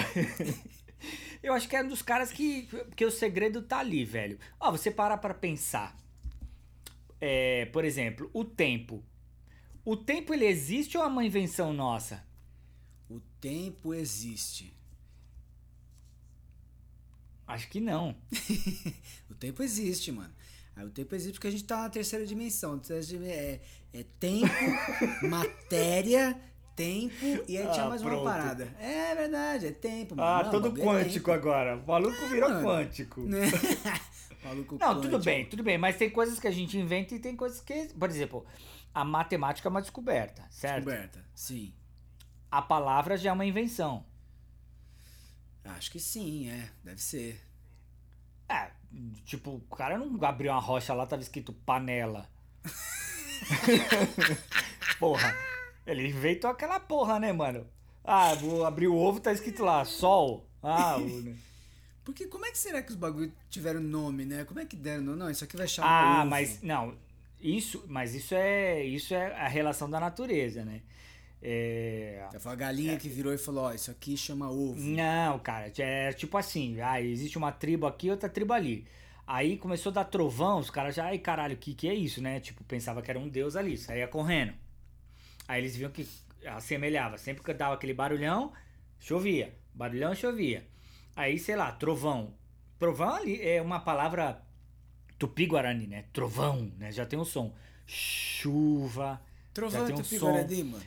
eu 1.43 1.53
acho 1.53 1.69
que 1.69 1.77
é 1.77 1.83
um 1.83 1.89
dos 1.89 2.01
caras 2.01 2.31
que, 2.31 2.69
que 2.97 3.05
o 3.05 3.11
segredo 3.11 3.63
tá 3.63 3.79
ali, 3.79 4.05
velho. 4.05 4.39
Ó, 4.59 4.71
você 4.71 4.91
parar 4.91 5.19
pra 5.19 5.35
pensar. 5.35 5.97
É, 7.21 7.67
por 7.67 7.85
exemplo, 7.85 8.31
o 8.33 8.45
tempo. 8.45 9.03
O 9.85 9.97
tempo 9.97 10.33
ele 10.35 10.45
existe 10.47 10.97
ou 10.99 11.05
é 11.05 11.07
uma 11.07 11.25
invenção 11.25 11.73
nossa? 11.73 12.25
O 13.09 13.21
tempo 13.41 13.95
existe. 13.95 14.73
Acho 17.47 17.69
que 17.69 17.81
não. 17.81 18.15
O 19.31 19.35
tempo 19.35 19.63
existe, 19.63 20.11
mano. 20.11 20.33
Aí 20.75 20.85
o 20.85 20.91
tempo 20.91 21.15
existe 21.15 21.35
porque 21.35 21.49
a 21.49 21.51
gente 21.51 21.65
tá 21.65 21.83
na 21.83 21.91
terceira 21.91 22.27
dimensão. 22.27 22.79
Dim- 22.79 23.25
É, 23.25 23.61
é 23.93 24.05
tempo, 24.19 24.49
matéria, 25.29 26.39
tempo 26.77 27.15
e 27.49 27.57
aí 27.57 27.67
Ah, 27.67 27.71
tinha 27.71 27.89
mais 27.89 28.03
pronto. 28.03 28.23
uma 28.23 28.31
parada. 28.31 28.65
É 28.81 29.15
verdade, 29.15 29.67
é 29.67 29.73
tempo, 29.73 30.15
mano. 30.17 30.29
Ah, 30.29 30.43
Não, 30.45 30.51
todo 30.51 30.69
é 30.79 30.85
quântico 30.85 31.27
tempo. 31.31 31.33
agora. 31.33 31.77
O 31.77 31.87
maluco 31.87 32.27
virou 32.29 32.51
mano. 32.51 32.67
quântico. 32.67 33.23
Né? 34.43 34.49
Maluco 34.49 34.79
Não, 34.79 35.01
tudo 35.01 35.19
bem, 35.19 35.47
tudo 35.47 35.63
bem. 35.63 35.79
Mas 35.79 35.97
tem 35.97 36.11
coisas 36.11 36.39
que 36.39 36.47
a 36.47 36.51
gente 36.51 36.79
inventa 36.79 37.15
e 37.15 37.19
tem 37.19 37.37
coisas 37.37 37.61
que. 37.61 37.89
Por 37.95 38.09
exemplo, 38.09 38.47
a 38.95 39.05
matemática 39.05 39.69
é 39.69 39.71
uma 39.71 39.83
descoberta, 39.83 40.45
certo? 40.51 40.85
Descoberta, 40.85 41.25
sim. 41.35 41.75
A 42.51 42.63
palavra 42.63 43.17
já 43.17 43.31
é 43.31 43.33
uma 43.33 43.47
invenção. 43.47 44.05
Acho 45.65 45.91
que 45.91 46.01
sim, 46.01 46.49
é. 46.49 46.71
Deve 46.83 47.03
ser. 47.03 47.41
É, 48.49 48.71
tipo, 49.25 49.63
o 49.69 49.77
cara 49.77 49.99
não 49.99 50.25
abriu 50.25 50.53
uma 50.53 50.61
rocha 50.61 50.95
lá, 50.95 51.07
tava 51.07 51.23
escrito 51.23 51.53
panela. 51.53 52.29
porra. 54.99 55.35
Ele 55.87 56.09
inventou 56.09 56.51
aquela 56.51 56.81
porra, 56.81 57.19
né, 57.19 57.33
mano? 57.33 57.67
Ah, 58.05 58.35
vou 58.35 58.65
abrir 58.65 58.89
o 58.89 58.97
ovo, 58.97 59.21
tá 59.21 59.33
escrito 59.33 59.65
lá, 59.65 59.85
sol. 59.85 60.49
Ah, 60.63 60.97
o... 60.99 61.37
Porque 62.09 62.27
como 62.27 62.47
é 62.47 62.51
que 62.51 62.57
será 62.57 62.81
que 62.81 62.89
os 62.89 62.97
bagulho 62.97 63.31
tiveram 63.51 63.81
nome, 63.81 64.25
né? 64.25 64.43
Como 64.47 64.59
é 64.59 64.65
que 64.65 64.75
deram? 64.75 65.03
Não, 65.03 65.31
isso 65.31 65.45
aqui 65.45 65.59
vai 65.59 65.69
chamar 65.69 66.23
ah 66.23 66.25
mas 66.25 66.63
não. 66.63 66.97
Isso, 67.39 67.85
mas 67.87 68.15
isso 68.15 68.35
é, 68.35 68.83
isso 68.83 69.13
é 69.13 69.27
a 69.39 69.47
relação 69.47 69.91
da 69.91 70.01
natureza, 70.01 70.65
né? 70.65 70.81
É, 71.43 72.27
Foi 72.41 72.51
a 72.51 72.55
galinha 72.55 72.97
que 72.97 73.11
virou 73.11 73.35
e 73.35 73.37
falou, 73.37 73.65
ó, 73.65 73.75
isso 73.75 73.91
aqui 73.91 74.17
chama 74.17 74.51
ovo. 74.51 74.81
Não, 74.81 75.39
cara, 75.41 75.71
é 75.77 76.11
tipo 76.15 76.39
assim, 76.39 76.81
ah, 76.81 76.99
existe 76.99 77.37
uma 77.37 77.53
tribo 77.53 77.87
aqui, 77.87 78.11
outra 78.11 78.27
tribo 78.27 78.55
ali. 78.55 78.87
Aí 79.27 79.59
começou 79.59 79.91
a 79.91 79.97
dar 79.97 80.05
trovão, 80.05 80.61
os 80.61 80.71
caras 80.71 80.95
já, 80.95 81.05
ai 81.05 81.19
caralho, 81.19 81.57
o 81.57 81.59
que, 81.59 81.75
que 81.75 81.87
é 81.91 81.95
isso, 81.95 82.23
né? 82.23 82.41
Tipo, 82.41 82.65
pensava 82.65 83.03
que 83.03 83.11
era 83.11 83.21
um 83.21 83.29
deus 83.29 83.55
ali, 83.55 83.77
saía 83.77 84.09
correndo. 84.09 84.55
Aí 85.47 85.61
eles 85.61 85.77
viam 85.77 85.91
que 85.91 86.09
assemelhava, 86.47 87.19
sempre 87.19 87.45
que 87.45 87.53
dava 87.53 87.75
aquele 87.75 87.93
barulhão, 87.93 88.51
chovia. 88.99 89.55
Barulhão, 89.75 90.15
chovia. 90.15 90.65
Aí, 91.19 91.37
sei 91.37 91.57
lá, 91.57 91.73
trovão. 91.73 92.33
Trovão 92.79 93.17
ali 93.17 93.43
é 93.43 93.61
uma 93.61 93.81
palavra 93.81 94.41
tupi-guarani, 95.19 95.89
né? 95.89 96.05
Trovão, 96.13 96.73
né? 96.79 96.93
Já 96.93 97.05
tem 97.05 97.19
um 97.19 97.25
som. 97.25 97.53
Chuva. 97.85 99.21
Trovão 99.53 99.81
já 99.81 99.87
tem 99.87 99.97
e 99.97 99.99
um 99.99 100.03
Tupi 100.05 100.17
som. 100.17 100.31
Guarani, 100.31 100.63
mano. 100.63 100.87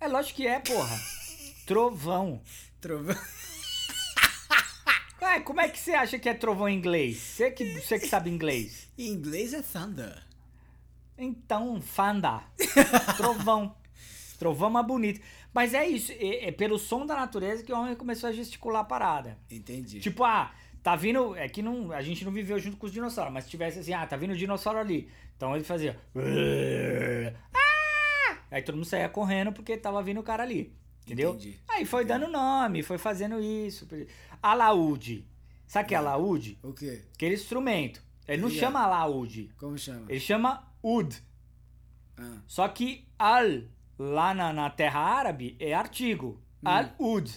É 0.00 0.08
lógico 0.08 0.36
que 0.36 0.46
é, 0.46 0.58
porra. 0.58 0.98
Trovão. 1.66 2.40
Trovão. 2.80 3.14
Ué, 5.20 5.40
como 5.40 5.60
é 5.60 5.68
que 5.68 5.78
você 5.78 5.92
acha 5.92 6.18
que 6.18 6.30
é 6.30 6.34
trovão 6.34 6.66
em 6.66 6.78
inglês? 6.78 7.18
Você 7.18 7.50
que, 7.50 7.78
você 7.78 7.98
que 7.98 8.08
sabe 8.08 8.30
inglês. 8.30 8.88
Em 8.96 9.08
inglês 9.08 9.52
é 9.52 9.60
thunder. 9.60 10.26
Então, 11.18 11.78
fanda. 11.82 12.42
Trovão. 13.18 13.76
Trovão 14.38 14.70
mais 14.70 14.86
bonito. 14.86 15.20
Mas 15.54 15.74
é 15.74 15.86
isso, 15.86 16.12
é, 16.12 16.48
é 16.48 16.52
pelo 16.52 16.78
som 16.78 17.04
da 17.04 17.14
natureza 17.14 17.62
que 17.62 17.72
o 17.72 17.78
homem 17.78 17.94
começou 17.94 18.28
a 18.28 18.32
gesticular 18.32 18.82
a 18.82 18.84
parada. 18.84 19.38
Entendi. 19.50 20.00
Tipo, 20.00 20.24
ah, 20.24 20.52
tá 20.82 20.96
vindo. 20.96 21.36
É 21.36 21.48
que 21.48 21.60
não, 21.62 21.92
a 21.92 22.00
gente 22.00 22.24
não 22.24 22.32
viveu 22.32 22.58
junto 22.58 22.76
com 22.76 22.86
os 22.86 22.92
dinossauros, 22.92 23.32
mas 23.32 23.44
se 23.44 23.50
tivesse 23.50 23.78
assim, 23.80 23.92
ah, 23.92 24.06
tá 24.06 24.16
vindo 24.16 24.32
o 24.32 24.36
dinossauro 24.36 24.78
ali. 24.78 25.10
Então 25.36 25.54
ele 25.54 25.64
fazia. 25.64 25.98
Ah! 27.54 28.36
Aí 28.50 28.62
todo 28.62 28.76
mundo 28.76 28.84
saía 28.86 29.08
correndo 29.08 29.52
porque 29.52 29.76
tava 29.76 30.02
vindo 30.02 30.20
o 30.20 30.22
cara 30.22 30.42
ali. 30.42 30.74
Entendeu? 31.04 31.30
Entendi. 31.30 31.58
Aí 31.68 31.84
foi 31.84 32.04
dando 32.04 32.28
nome, 32.28 32.82
foi 32.82 32.96
fazendo 32.98 33.40
isso. 33.40 33.88
Alaúde. 34.42 35.26
Sabe 35.66 35.86
o 35.86 35.88
que 35.88 35.94
é 35.94 35.98
alaúde? 35.98 36.58
O 36.62 36.72
quê? 36.72 37.02
Aquele 37.14 37.34
instrumento. 37.34 38.02
Ele 38.28 38.40
não 38.42 38.48
Obrigado. 38.48 38.70
chama 38.70 38.80
alaúde. 38.84 39.50
Como 39.58 39.76
chama? 39.78 40.04
Ele 40.08 40.20
chama 40.20 40.72
ud. 40.82 41.16
Ah, 42.16 42.38
Só 42.46 42.68
que 42.68 43.08
al, 43.18 43.64
lá 43.98 44.32
na, 44.34 44.52
na 44.52 44.70
terra 44.70 45.00
árabe, 45.00 45.56
é 45.60 45.72
artigo. 45.74 46.40
Al-ud. 46.64 47.30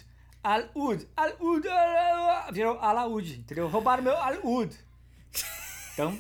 Al-ud. 0.44 1.08
Al-ud. 1.16 1.68
al- 1.68 2.54
Virou 2.54 2.78
alaúde, 2.80 3.40
entendeu? 3.40 3.68
Roubaram 3.68 4.04
meu 4.04 4.16
al-ud. 4.18 4.74
Então, 5.94 6.20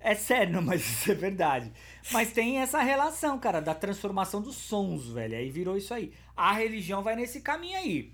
é 0.00 0.14
sério, 0.16 0.60
mas 0.62 0.80
isso 0.84 1.12
é 1.12 1.14
verdade. 1.14 1.72
Mas 2.10 2.32
tem 2.32 2.58
essa 2.58 2.82
relação, 2.82 3.38
cara, 3.38 3.60
da 3.60 3.72
transformação 3.74 4.42
dos 4.42 4.56
sons, 4.56 5.08
velho. 5.10 5.36
Aí 5.36 5.48
virou 5.50 5.76
isso 5.76 5.94
aí. 5.94 6.12
A 6.36 6.52
religião 6.52 7.02
vai 7.04 7.14
nesse 7.14 7.40
caminho 7.40 7.78
aí. 7.78 8.12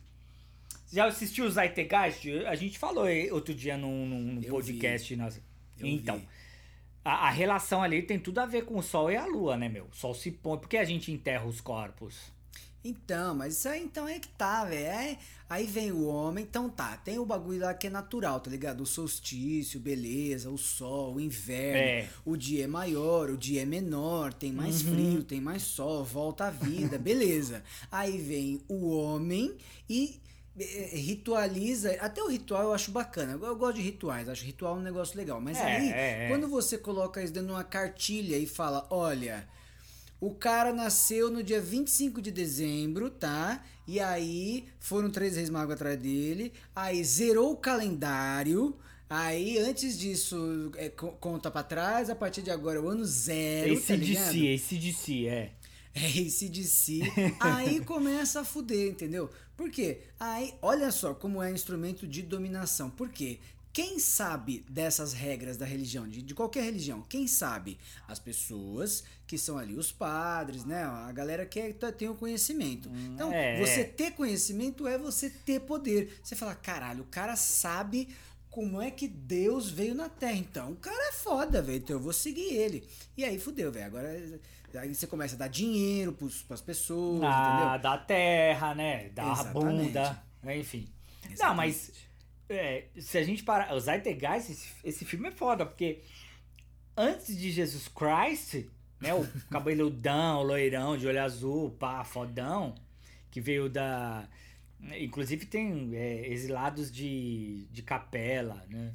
Já 0.92 1.06
assistiu 1.06 1.46
o 1.46 1.50
Zeitgeist? 1.50 2.28
A 2.46 2.54
gente 2.54 2.78
falou 2.78 3.06
outro 3.32 3.54
dia 3.54 3.78
num, 3.78 4.06
num- 4.06 4.42
podcast. 4.42 5.14
Eu 5.78 5.86
Então, 5.86 6.18
vi. 6.18 6.28
A, 7.04 7.28
a 7.28 7.30
relação 7.30 7.82
ali 7.82 8.02
tem 8.02 8.18
tudo 8.18 8.38
a 8.38 8.46
ver 8.46 8.64
com 8.64 8.76
o 8.78 8.82
Sol 8.82 9.10
e 9.10 9.16
a 9.16 9.26
Lua, 9.26 9.56
né, 9.56 9.68
meu? 9.68 9.84
O 9.92 9.94
Sol 9.96 10.14
se 10.14 10.30
põe. 10.30 10.58
Por 10.58 10.68
que 10.68 10.76
a 10.76 10.84
gente 10.84 11.10
enterra 11.12 11.44
os 11.46 11.60
corpos? 11.60 12.30
Então, 12.84 13.32
mas 13.36 13.56
isso 13.58 13.68
aí 13.68 13.80
então 13.80 14.08
é 14.08 14.18
que 14.18 14.26
tá, 14.26 14.64
velho. 14.64 14.84
É, 14.86 15.16
aí 15.48 15.64
vem 15.66 15.92
o 15.92 16.04
homem, 16.04 16.42
então 16.42 16.68
tá, 16.68 16.96
tem 16.96 17.16
o 17.16 17.24
bagulho 17.24 17.60
lá 17.60 17.72
que 17.74 17.86
é 17.86 17.90
natural, 17.90 18.40
tá 18.40 18.50
ligado? 18.50 18.80
O 18.80 18.86
solstício, 18.86 19.78
beleza, 19.78 20.50
o 20.50 20.58
sol, 20.58 21.14
o 21.14 21.20
inverno, 21.20 21.78
É. 21.80 22.08
o 22.24 22.36
dia 22.36 22.64
é 22.64 22.66
maior, 22.66 23.30
o 23.30 23.36
dia 23.38 23.62
é 23.62 23.64
menor, 23.64 24.32
tem 24.34 24.50
mais 24.50 24.82
Uhum. 24.82 24.94
frio, 24.94 25.22
tem 25.22 25.40
mais 25.40 25.62
sol, 25.62 26.02
volta 26.04 26.46
a 26.46 26.50
vida, 26.50 26.98
beleza. 26.98 27.62
Aí 27.88 28.18
vem 28.18 28.60
o 28.68 28.88
homem 28.90 29.54
e 29.88 30.20
ritualiza, 30.56 31.92
até 32.00 32.22
o 32.22 32.28
ritual 32.28 32.62
eu 32.64 32.74
acho 32.74 32.90
bacana, 32.90 33.32
eu, 33.32 33.56
gosto 33.56 33.76
de 33.76 33.82
rituais, 33.82 34.28
acho 34.28 34.44
ritual 34.44 34.76
um 34.76 34.80
negócio 34.82 35.16
legal, 35.16 35.40
mas 35.40 35.58
É, 35.58 35.62
aí, 35.64 35.88
é, 35.90 36.24
é. 36.24 36.28
quando 36.28 36.48
você 36.48 36.76
coloca 36.78 37.22
isso 37.22 37.32
dentro 37.32 37.48
de 37.48 37.54
uma 37.54 37.64
cartilha 37.64 38.36
e 38.36 38.46
fala, 38.46 38.86
olha, 38.90 39.48
o 40.20 40.34
cara 40.34 40.72
nasceu 40.72 41.30
no 41.30 41.42
dia 41.42 41.60
25 41.60 42.20
de 42.22 42.30
dezembro, 42.30 43.10
tá? 43.10 43.64
E 43.88 43.98
aí 43.98 44.66
foram 44.78 45.10
três 45.10 45.36
reis 45.36 45.50
magos 45.50 45.74
atrás 45.74 45.98
dele. 45.98 46.52
Aí 46.76 47.02
zerou 47.02 47.50
o 47.52 47.56
calendário. 47.56 48.76
Aí 49.10 49.58
antes 49.58 49.98
disso, 49.98 50.70
é, 50.76 50.88
co- 50.88 51.10
conta 51.12 51.50
pra 51.50 51.64
trás. 51.64 52.08
A 52.08 52.14
partir 52.14 52.40
de 52.42 52.52
agora 52.52 52.78
é 52.78 52.80
o 52.80 52.88
ano 52.88 53.04
zero. 53.04 53.72
Esse 53.72 53.88
tá 53.88 53.96
de 53.96 54.16
si, 54.16 54.46
esse 54.46 54.78
de 54.78 54.92
si, 54.92 55.26
é. 55.26 55.50
É 55.94 56.18
esse 56.18 56.48
de 56.48 56.64
si. 56.64 57.02
aí 57.40 57.84
começa 57.84 58.40
a 58.40 58.44
fuder, 58.44 58.90
entendeu? 58.90 59.30
Por 59.56 59.70
quê? 59.70 60.00
Aí, 60.18 60.54
olha 60.62 60.90
só 60.90 61.14
como 61.14 61.42
é 61.42 61.50
instrumento 61.52 62.06
de 62.06 62.22
dominação. 62.22 62.88
Por 62.88 63.08
quê? 63.10 63.38
Quem 63.72 63.98
sabe 63.98 64.64
dessas 64.68 65.14
regras 65.14 65.56
da 65.56 65.64
religião, 65.64 66.06
de, 66.06 66.20
de 66.20 66.34
qualquer 66.34 66.62
religião? 66.64 67.02
Quem 67.08 67.26
sabe? 67.26 67.78
As 68.06 68.18
pessoas 68.18 69.02
que 69.26 69.38
são 69.38 69.56
ali 69.56 69.74
os 69.74 69.90
padres, 69.90 70.66
né? 70.66 70.84
A 70.84 71.10
galera 71.10 71.46
que 71.46 71.58
é- 71.58 71.72
tem 71.72 72.06
o 72.06 72.14
conhecimento. 72.14 72.90
Então, 72.94 73.32
é. 73.32 73.58
você 73.58 73.82
ter 73.82 74.10
conhecimento 74.10 74.86
é 74.86 74.98
você 74.98 75.30
ter 75.30 75.60
poder. 75.60 76.18
Você 76.22 76.36
fala, 76.36 76.54
caralho, 76.54 77.02
o 77.02 77.06
cara 77.06 77.34
sabe 77.34 78.08
como 78.52 78.82
é 78.82 78.90
que 78.90 79.08
Deus 79.08 79.70
veio 79.70 79.94
na 79.94 80.10
Terra. 80.10 80.34
Então, 80.36 80.72
o 80.72 80.76
cara 80.76 81.08
é 81.08 81.12
foda, 81.12 81.62
velho. 81.62 81.78
Então 81.78 81.96
eu 81.96 82.00
vou 82.02 82.12
seguir 82.12 82.54
ele. 82.54 82.86
E 83.16 83.24
aí 83.24 83.38
fudeu, 83.40 83.72
velho. 83.72 83.86
Agora 83.86 84.08
aí 84.74 84.94
você 84.94 85.06
começa 85.06 85.34
a 85.34 85.38
dar 85.38 85.48
dinheiro 85.48 86.12
pros, 86.12 86.42
pras 86.42 86.60
pessoas, 86.60 87.22
Ah, 87.24 87.72
entendeu? 87.72 87.82
da 87.82 87.96
terra, 87.98 88.74
né? 88.74 89.08
Da 89.08 89.32
Exatamente. 89.32 89.84
bunda, 89.86 90.22
né? 90.42 90.58
enfim. 90.58 90.86
Não, 91.24 91.32
Exatamente. 91.32 91.56
mas 91.56 91.92
é, 92.50 92.84
se 93.00 93.16
a 93.16 93.24
gente 93.24 93.42
parar. 93.42 93.74
O 93.74 93.80
Zeitgeist, 93.80 94.50
esse, 94.52 94.68
esse 94.84 95.04
filme 95.06 95.28
é 95.28 95.32
foda, 95.32 95.64
porque 95.64 96.02
antes 96.94 97.34
de 97.34 97.50
Jesus 97.50 97.88
Christ, 97.88 98.66
né? 99.00 99.14
O 99.14 99.26
cabeludão, 99.50 100.40
o 100.40 100.42
loirão, 100.42 100.98
de 100.98 101.06
olho 101.06 101.22
azul, 101.22 101.70
pá, 101.70 102.04
fodão, 102.04 102.74
que 103.30 103.40
veio 103.40 103.70
da. 103.70 104.28
Inclusive 104.98 105.46
tem 105.46 105.94
é, 105.94 106.28
exilados 106.28 106.90
de, 106.90 107.66
de 107.70 107.82
capela, 107.82 108.64
né? 108.68 108.92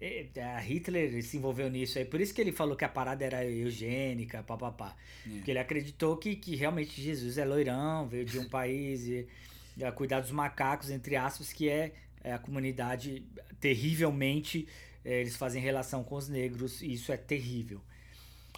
E, 0.00 0.30
a 0.40 0.58
Hitler 0.58 1.22
se 1.22 1.36
envolveu 1.36 1.68
nisso 1.68 1.98
aí, 1.98 2.04
por 2.04 2.20
isso 2.20 2.32
que 2.32 2.40
ele 2.40 2.52
falou 2.52 2.74
que 2.74 2.84
a 2.84 2.88
parada 2.88 3.24
era 3.24 3.44
eugênica, 3.44 4.42
papapá. 4.42 4.96
É. 5.26 5.30
Porque 5.30 5.50
ele 5.50 5.58
acreditou 5.58 6.16
que, 6.16 6.36
que 6.36 6.56
realmente 6.56 7.00
Jesus 7.00 7.36
é 7.36 7.44
loirão, 7.44 8.08
veio 8.08 8.24
de 8.24 8.38
um 8.38 8.48
país 8.50 9.06
e, 9.06 9.28
e 9.76 9.84
a 9.84 9.92
cuidar 9.92 10.20
dos 10.20 10.30
macacos, 10.30 10.90
entre 10.90 11.16
aspas, 11.16 11.52
que 11.52 11.68
é, 11.68 11.92
é 12.24 12.32
a 12.32 12.38
comunidade 12.38 13.22
terrivelmente. 13.60 14.66
é, 15.04 15.20
eles 15.20 15.36
fazem 15.36 15.60
relação 15.62 16.02
com 16.02 16.16
os 16.16 16.28
negros 16.28 16.80
e 16.80 16.94
isso 16.94 17.12
é 17.12 17.16
terrível. 17.16 17.82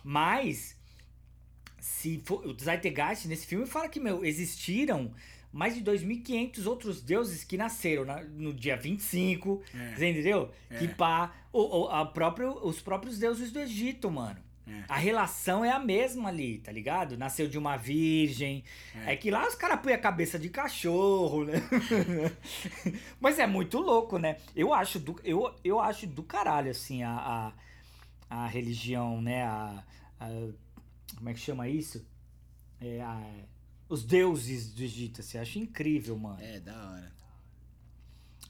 Mas, 0.04 0.76
se 1.80 2.20
for, 2.24 2.44
o 2.46 2.56
Zeitgeist 2.58 3.26
nesse 3.26 3.46
filme 3.46 3.66
fala 3.66 3.88
que, 3.88 4.00
meu, 4.00 4.24
existiram 4.24 5.12
mais 5.52 5.74
de 5.74 5.82
2.500 5.82 6.66
outros 6.66 7.02
deuses 7.02 7.44
que 7.44 7.56
nasceram 7.56 8.04
na- 8.04 8.22
no 8.22 8.52
dia 8.54 8.76
25, 8.76 9.62
É. 9.74 9.94
você 9.94 10.10
entendeu? 10.10 10.50
É. 10.70 10.78
Que 10.78 10.88
pá, 10.88 11.32
o, 11.52 11.82
o- 11.82 11.88
a 11.88 12.06
próprio, 12.06 12.52
os 12.66 12.80
próprios 12.80 13.18
deuses 13.18 13.52
do 13.52 13.60
Egito, 13.60 14.10
mano. 14.10 14.40
É. 14.66 14.84
A 14.88 14.96
relação 14.96 15.64
é 15.64 15.70
a 15.72 15.78
mesma 15.78 16.28
ali, 16.28 16.58
tá 16.58 16.70
ligado? 16.70 17.18
Nasceu 17.18 17.48
de 17.48 17.58
uma 17.58 17.76
virgem. 17.76 18.62
É, 19.04 19.16
que 19.16 19.28
lá 19.30 19.46
os 19.46 19.56
caras 19.56 19.80
põem 19.80 19.92
a 19.92 19.98
cabeça 19.98 20.38
de 20.38 20.48
cachorro, 20.48 21.44
né? 21.44 21.54
Mas 23.20 23.38
é 23.38 23.46
muito 23.46 23.78
louco, 23.78 24.18
né? 24.18 24.36
Eu 24.54 24.72
acho 24.72 24.98
do, 24.98 25.18
eu, 25.24 25.52
eu 25.64 25.80
acho 25.80 26.06
do 26.06 26.22
caralho, 26.22 26.70
assim, 26.70 27.02
a, 27.02 27.52
a, 28.30 28.44
a 28.44 28.46
religião, 28.46 29.20
né? 29.20 29.42
A, 29.44 29.82
a- 30.20 30.48
como 31.16 31.28
é 31.28 31.34
que 31.34 31.40
chama 31.40 31.68
isso? 31.68 32.06
É 32.80 33.00
a- 33.00 33.30
os 33.92 34.02
deuses 34.02 34.72
do 34.72 34.82
Egito, 34.82 35.20
assim, 35.20 35.36
eu 35.36 35.42
acho 35.42 35.58
incrível, 35.58 36.16
mano. 36.16 36.38
É, 36.40 36.58
da 36.58 36.72
hora. 36.72 37.12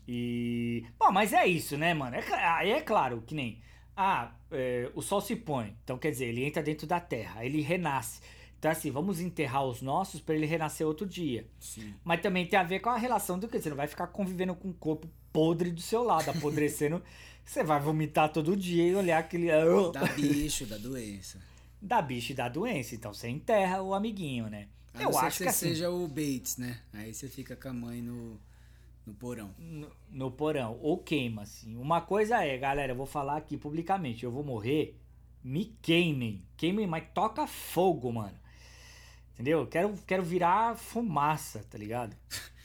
E. 0.06 0.84
Bom, 0.96 1.10
mas 1.10 1.32
é 1.32 1.44
isso, 1.44 1.76
né, 1.76 1.92
mano? 1.92 2.14
É, 2.14 2.70
é 2.70 2.80
claro 2.80 3.20
que 3.26 3.34
nem. 3.34 3.60
Ah, 3.96 4.32
é, 4.52 4.88
o 4.94 5.02
sol 5.02 5.20
se 5.20 5.34
põe. 5.34 5.76
Então 5.82 5.98
quer 5.98 6.12
dizer, 6.12 6.26
ele 6.26 6.44
entra 6.44 6.62
dentro 6.62 6.86
da 6.86 7.00
terra, 7.00 7.44
ele 7.44 7.60
renasce. 7.60 8.20
Então, 8.56 8.70
assim, 8.70 8.92
vamos 8.92 9.18
enterrar 9.18 9.64
os 9.64 9.82
nossos 9.82 10.20
pra 10.20 10.36
ele 10.36 10.46
renascer 10.46 10.86
outro 10.86 11.04
dia. 11.04 11.44
Sim. 11.58 11.92
Mas 12.04 12.20
também 12.20 12.46
tem 12.46 12.56
a 12.56 12.62
ver 12.62 12.78
com 12.78 12.90
a 12.90 12.96
relação 12.96 13.36
do 13.36 13.48
que 13.48 13.60
você 13.60 13.68
não 13.68 13.76
vai 13.76 13.88
ficar 13.88 14.06
convivendo 14.06 14.54
com 14.54 14.68
um 14.68 14.72
corpo 14.72 15.10
podre 15.32 15.72
do 15.72 15.80
seu 15.80 16.04
lado, 16.04 16.30
apodrecendo. 16.30 17.02
você 17.44 17.64
vai 17.64 17.80
vomitar 17.80 18.32
todo 18.32 18.56
dia 18.56 18.86
e 18.86 18.94
olhar 18.94 19.18
aquele. 19.18 19.48
Dá 19.92 20.04
bicho, 20.14 20.66
dá 20.66 20.78
doença. 20.78 21.40
Da 21.82 22.00
bicho 22.00 22.32
e 22.32 22.34
da 22.34 22.48
doença. 22.48 22.94
Então 22.94 23.12
você 23.12 23.28
enterra 23.28 23.82
o 23.82 23.92
amiguinho, 23.92 24.48
né? 24.48 24.68
A 24.94 25.02
Eu 25.02 25.18
acho 25.18 25.38
que 25.38 25.44
que 25.44 25.48
assim. 25.50 25.68
seja 25.68 25.90
o 25.90 26.06
Bates, 26.06 26.56
né? 26.56 26.80
Aí 26.92 27.12
você 27.12 27.28
fica 27.28 27.56
com 27.56 27.68
a 27.68 27.72
mãe 27.72 28.00
no, 28.00 28.40
no 29.04 29.12
porão. 29.14 29.52
no, 29.58 29.90
no 30.10 30.30
porão, 30.30 30.78
ou 30.80 30.98
queima, 30.98 31.42
assim. 31.42 31.74
Uma 31.76 32.00
coisa 32.00 32.44
é, 32.44 32.56
galera, 32.56 32.92
eu 32.92 32.96
vou 32.96 33.06
falar 33.06 33.36
aqui 33.36 33.56
publicamente, 33.56 34.24
eu 34.24 34.30
vou 34.30 34.44
morrer, 34.44 34.96
me 35.42 35.76
queimem. 35.82 36.44
Queimem, 36.56 36.86
mas 36.86 37.04
toca 37.12 37.46
fogo, 37.46 38.12
mano. 38.12 38.38
Entendeu? 39.34 39.66
Quero, 39.66 39.94
quero 40.06 40.22
virar 40.22 40.76
fumaça, 40.76 41.64
tá 41.68 41.76
ligado? 41.78 42.16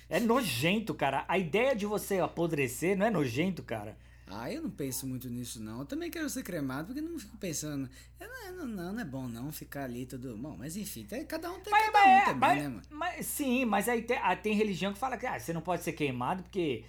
É 0.09 0.19
nojento, 0.21 0.93
cara. 0.93 1.25
A 1.27 1.37
ideia 1.37 1.75
de 1.75 1.85
você 1.85 2.19
apodrecer 2.19 2.97
não 2.97 3.05
é 3.05 3.09
nojento, 3.09 3.63
cara. 3.63 3.97
Ah, 4.29 4.51
eu 4.51 4.61
não 4.61 4.69
penso 4.69 5.07
muito 5.07 5.29
nisso, 5.29 5.61
não. 5.63 5.79
Eu 5.79 5.85
também 5.85 6.11
quero 6.11 6.29
ser 6.29 6.43
cremado, 6.43 6.87
porque 6.87 6.99
não 7.01 7.17
fico 7.17 7.37
pensando. 7.37 7.89
Não, 8.19 8.51
não, 8.57 8.67
não, 8.67 8.93
não 8.93 8.99
é 9.01 9.05
bom 9.05 9.27
não 9.27 9.51
ficar 9.53 9.85
ali 9.85 10.05
tudo. 10.05 10.35
Bom, 10.37 10.55
mas 10.57 10.75
enfim, 10.75 11.05
tem- 11.05 11.25
cada 11.25 11.49
um 11.51 11.59
tem 11.61 11.71
Mas, 11.71 11.85
cada 11.85 11.99
um 12.05 12.11
mas- 12.11 12.25
também, 12.25 12.39
mas- 12.39 12.57
né, 12.63 12.67
mano? 12.69 12.81
mas- 12.89 13.25
sim, 13.25 13.63
mas 13.65 13.87
aí 13.87 14.01
tem, 14.01 14.17
ah, 14.21 14.35
tem 14.35 14.53
religião 14.53 14.91
que 14.91 14.99
fala 14.99 15.15
que 15.17 15.25
ah, 15.25 15.39
você 15.39 15.53
não 15.53 15.61
pode 15.61 15.83
ser 15.83 15.93
queimado 15.93 16.43
porque 16.43 16.83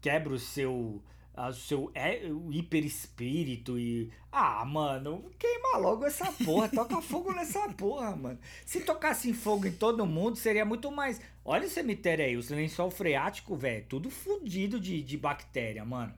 quebra 0.00 0.32
o 0.32 0.38
seu, 0.38 1.02
ah, 1.34 1.48
o 1.48 1.52
seu 1.54 1.90
é, 1.92 2.20
o 2.30 2.52
hiperespírito 2.52 3.78
e. 3.78 4.10
Ah, 4.30 4.64
mano, 4.64 5.28
queima 5.38 5.78
logo 5.78 6.04
essa 6.04 6.30
porra, 6.44 6.68
toca 6.68 7.00
fogo 7.02 7.32
nessa 7.32 7.68
porra, 7.70 8.14
mano. 8.14 8.38
Se 8.64 8.80
tocasse 8.80 9.28
em 9.28 9.34
fogo 9.34 9.66
em 9.66 9.72
todo 9.72 10.06
mundo, 10.06 10.36
seria 10.36 10.64
muito 10.64 10.90
mais. 10.92 11.20
Olha 11.44 11.66
o 11.66 11.70
cemitério 11.70 12.24
aí, 12.24 12.36
os 12.36 12.48
lençol 12.50 12.90
freático, 12.92 13.56
velho, 13.56 13.84
tudo 13.88 14.08
fudido 14.10 14.78
de, 14.78 15.02
de 15.02 15.16
bactéria, 15.16 15.84
mano. 15.84 16.14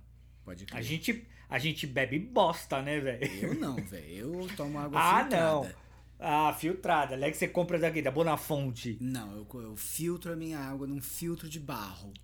Pode 0.48 0.64
crer. 0.64 0.78
A 0.78 0.82
gente, 0.82 1.26
a 1.50 1.58
gente 1.58 1.86
bebe 1.86 2.18
bosta, 2.18 2.80
né, 2.80 2.98
velho? 3.00 3.26
Eu 3.42 3.54
não, 3.54 3.76
velho. 3.76 4.40
Eu 4.40 4.48
tomo 4.56 4.78
água 4.78 4.98
Ah, 4.98 5.20
filtrada. 5.20 5.44
não. 5.44 5.70
Ah, 6.18 6.52
filtrada. 6.54 7.16
Não 7.18 7.26
é 7.26 7.30
que 7.30 7.36
você 7.36 7.46
compra 7.46 7.78
daqui, 7.78 8.00
da 8.00 8.10
Bonafonte. 8.10 8.96
Não, 8.98 9.30
eu, 9.36 9.46
eu 9.60 9.76
filtro 9.76 10.32
a 10.32 10.36
minha 10.36 10.58
água 10.58 10.86
num 10.86 11.02
filtro 11.02 11.48
de 11.50 11.60
barro. 11.60 12.14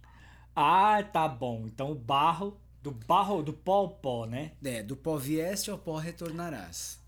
Ah, 0.57 1.03
tá 1.03 1.29
bom. 1.29 1.65
Então 1.67 1.93
o 1.93 1.95
barro, 1.95 2.59
do 2.83 2.91
barro, 2.91 3.43
do 3.43 3.53
pó 3.53 3.75
ao 3.75 3.89
pó, 3.91 4.25
né? 4.25 4.53
É, 4.65 4.83
do 4.83 4.97
pó 4.97 5.19
vieste 5.19 5.71
ao 5.71 5.77
pó 5.79 5.97
retornarás. 5.99 6.99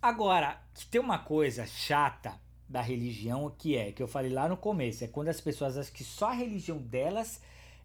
Agora, 0.00 0.62
que 0.72 0.86
tem 0.86 1.00
uma 1.00 1.18
coisa 1.18 1.66
chata 1.66 2.34
da 2.68 2.80
religião 2.80 3.52
que 3.58 3.76
é, 3.76 3.90
que 3.90 4.00
eu 4.02 4.06
falei 4.06 4.30
lá 4.30 4.48
no 4.48 4.56
começo, 4.56 5.02
é 5.02 5.08
quando 5.08 5.28
as 5.28 5.40
pessoas 5.40 5.76
acham 5.76 5.92
que 5.92 6.04
só 6.04 6.28
a 6.28 6.32
religião 6.34 6.78
delas 6.78 7.40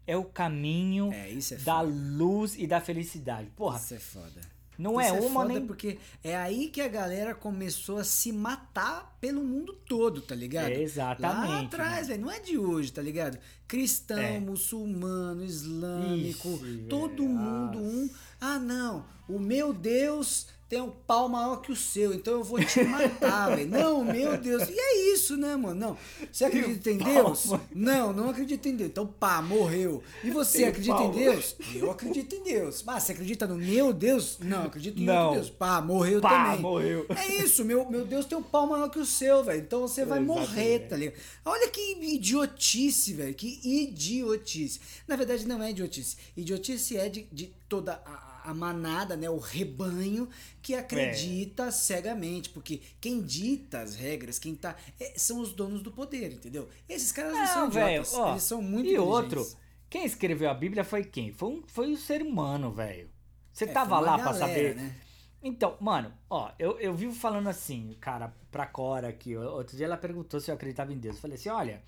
é 0.06 0.16
o 0.16 0.24
caminho 0.24 1.12
É, 1.12 1.32
é 1.32 1.56
da 1.64 1.80
luz 1.80 2.54
e 2.56 2.66
da 2.66 2.80
felicidade. 2.80 3.50
Porra, 3.56 3.78
Isso 3.78 3.94
é 3.94 3.98
foda. 3.98 4.40
não 4.78 5.00
Isso 5.00 5.14
é 5.14 5.20
uma 5.20 5.42
foda 5.42 5.54
nem... 5.54 5.66
porque 5.66 5.98
é 6.22 6.36
aí 6.36 6.68
que 6.68 6.80
a 6.80 6.88
galera 6.88 7.34
começou 7.34 7.98
a 7.98 8.04
se 8.04 8.30
matar 8.32 9.16
pelo 9.20 9.42
mundo 9.42 9.72
todo, 9.88 10.20
tá 10.20 10.34
ligado? 10.34 10.70
É, 10.70 10.80
exatamente, 10.82 11.48
Lá 11.48 11.60
atrás, 11.62 12.08
velho, 12.08 12.20
não 12.22 12.30
é 12.30 12.38
de 12.40 12.56
hoje, 12.58 12.92
tá 12.92 13.02
ligado? 13.02 13.38
Cristão, 13.66 14.18
É. 14.18 14.38
muçulmano, 14.38 15.44
islâmico, 15.44 16.58
todo 16.88 17.22
mundo 17.24 17.78
um. 17.78 18.08
Ah, 18.40 18.58
não, 18.58 19.04
o 19.28 19.38
meu 19.38 19.72
Deus 19.72 20.46
tem 20.68 20.80
um 20.80 20.90
pau 20.90 21.28
maior 21.28 21.60
que 21.62 21.70
o 21.70 21.76
seu, 21.76 22.12
então 22.12 22.34
eu 22.34 22.42
vou 22.42 22.58
te 22.58 22.82
matar, 22.82 23.50
velho. 23.54 23.70
Não, 23.70 24.04
meu 24.04 24.36
Deus. 24.36 24.68
E 24.68 24.74
é 24.76 25.12
isso, 25.12 25.36
né, 25.36 25.54
mano? 25.54 25.78
Não. 25.78 25.98
Você 26.32 26.44
acredita 26.44 26.90
em 26.90 26.98
Deus? 26.98 27.50
Não, 27.72 28.12
não 28.12 28.30
acredito 28.30 28.66
em 28.68 28.74
Deus. 28.74 28.90
Então, 28.90 29.06
pá, 29.06 29.40
morreu. 29.40 30.02
E 30.24 30.30
você 30.32 30.58
Tem 30.58 30.66
acredita 30.66 30.96
pau. 30.96 31.08
em 31.08 31.12
Deus? 31.12 31.54
Eu 31.72 31.88
acredito 31.88 32.34
em 32.34 32.42
Deus. 32.42 32.82
Mas 32.82 33.04
você 33.04 33.12
acredita 33.12 33.46
no 33.46 33.54
meu 33.56 33.92
Deus? 33.92 34.38
Não, 34.40 34.64
acredito 34.64 35.00
em 35.00 35.04
Não. 35.04 35.34
Deus. 35.34 35.50
Pá, 35.50 35.80
morreu 35.80 36.20
Pá, 36.20 36.46
também. 36.46 36.60
morreu. 36.60 37.06
É 37.10 37.36
isso, 37.36 37.64
meu, 37.64 37.88
meu 37.88 38.04
Deus 38.04 38.26
tem 38.26 38.36
um 38.36 38.42
pau 38.42 38.66
maior 38.66 38.90
que 38.90 38.98
o 38.98 39.06
seu, 39.06 39.44
velho. 39.44 39.60
Então 39.60 39.82
você 39.82 40.04
vai 40.04 40.18
morrer, 40.18 40.88
tá 40.88 40.96
ligado? 40.96 41.16
Olha 41.44 41.68
que 41.68 41.92
idiotice, 42.02 43.12
velho. 43.12 43.34
Que 43.34 43.60
idiotice. 43.62 44.80
Na 45.06 45.14
verdade, 45.14 45.46
não 45.46 45.62
é 45.62 45.70
idiotice. 45.70 46.16
Idiotice 46.36 46.96
é 46.96 47.08
de, 47.08 47.28
de 47.32 47.54
toda 47.68 48.02
a, 48.04 48.50
a 48.50 48.54
manada, 48.54 49.16
né? 49.16 49.28
O 49.28 49.38
rebanho 49.38 50.28
que 50.62 50.74
É. 50.74 50.78
acredita 50.78 51.70
cegamente. 51.70 52.48
Porque 52.50 52.80
quem 53.00 53.22
dita 53.22 53.80
as 53.80 53.96
regras, 53.96 54.38
quem 54.38 54.54
tá. 54.54 54.76
é, 55.00 55.14
são 55.18 55.40
os 55.40 55.52
donos 55.52 55.82
do 55.82 55.90
poder, 55.92 56.32
entendeu? 56.32 56.68
Esses 56.88 57.12
caras 57.12 57.32
não, 57.32 57.46
são 57.46 57.62
Não, 57.62 57.70
velho, 57.70 58.02
idiotas. 58.02 58.14
ó. 58.14 58.30
Eles 58.32 58.42
são 58.42 58.62
muito 58.62 58.88
E 58.88 58.98
outro, 58.98 59.46
quem 59.90 60.04
escreveu 60.04 60.50
a 60.50 60.54
Bíblia 60.54 60.84
foi 60.84 61.04
quem? 61.04 61.32
Foi, 61.32 61.48
um, 61.50 61.62
foi 61.66 61.92
o 61.92 61.96
ser 61.96 62.22
humano, 62.22 62.72
velho. 62.72 63.10
Você 63.52 63.64
É, 63.64 63.68
tava 63.72 63.98
lá 64.00 64.18
pra 64.18 64.32
galera, 64.32 64.38
saber. 64.38 64.76
Né? 64.76 64.94
Então, 65.42 65.76
mano, 65.80 66.12
ó, 66.28 66.50
eu, 66.58 66.78
eu 66.80 66.94
vivo 66.94 67.14
falando 67.14 67.48
assim, 67.48 67.96
cara, 68.00 68.34
pra 68.50 68.66
Cora 68.66 69.08
aqui. 69.08 69.36
Outro 69.36 69.76
dia 69.76 69.86
ela 69.86 69.96
perguntou 69.96 70.40
se 70.40 70.50
eu 70.50 70.54
acreditava 70.54 70.92
em 70.92 70.98
Deus. 70.98 71.16
Eu 71.16 71.22
falei 71.22 71.36
assim: 71.36 71.48
olha, 71.50 71.82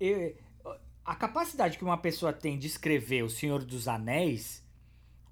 eu- 0.00 0.36
a 1.04 1.14
capacidade 1.14 1.78
que 1.78 1.84
uma 1.84 1.98
pessoa 1.98 2.32
tem 2.32 2.58
de 2.58 2.66
escrever 2.66 3.22
O 3.24 3.30
Senhor 3.30 3.64
dos 3.64 3.86
Anéis, 3.88 4.63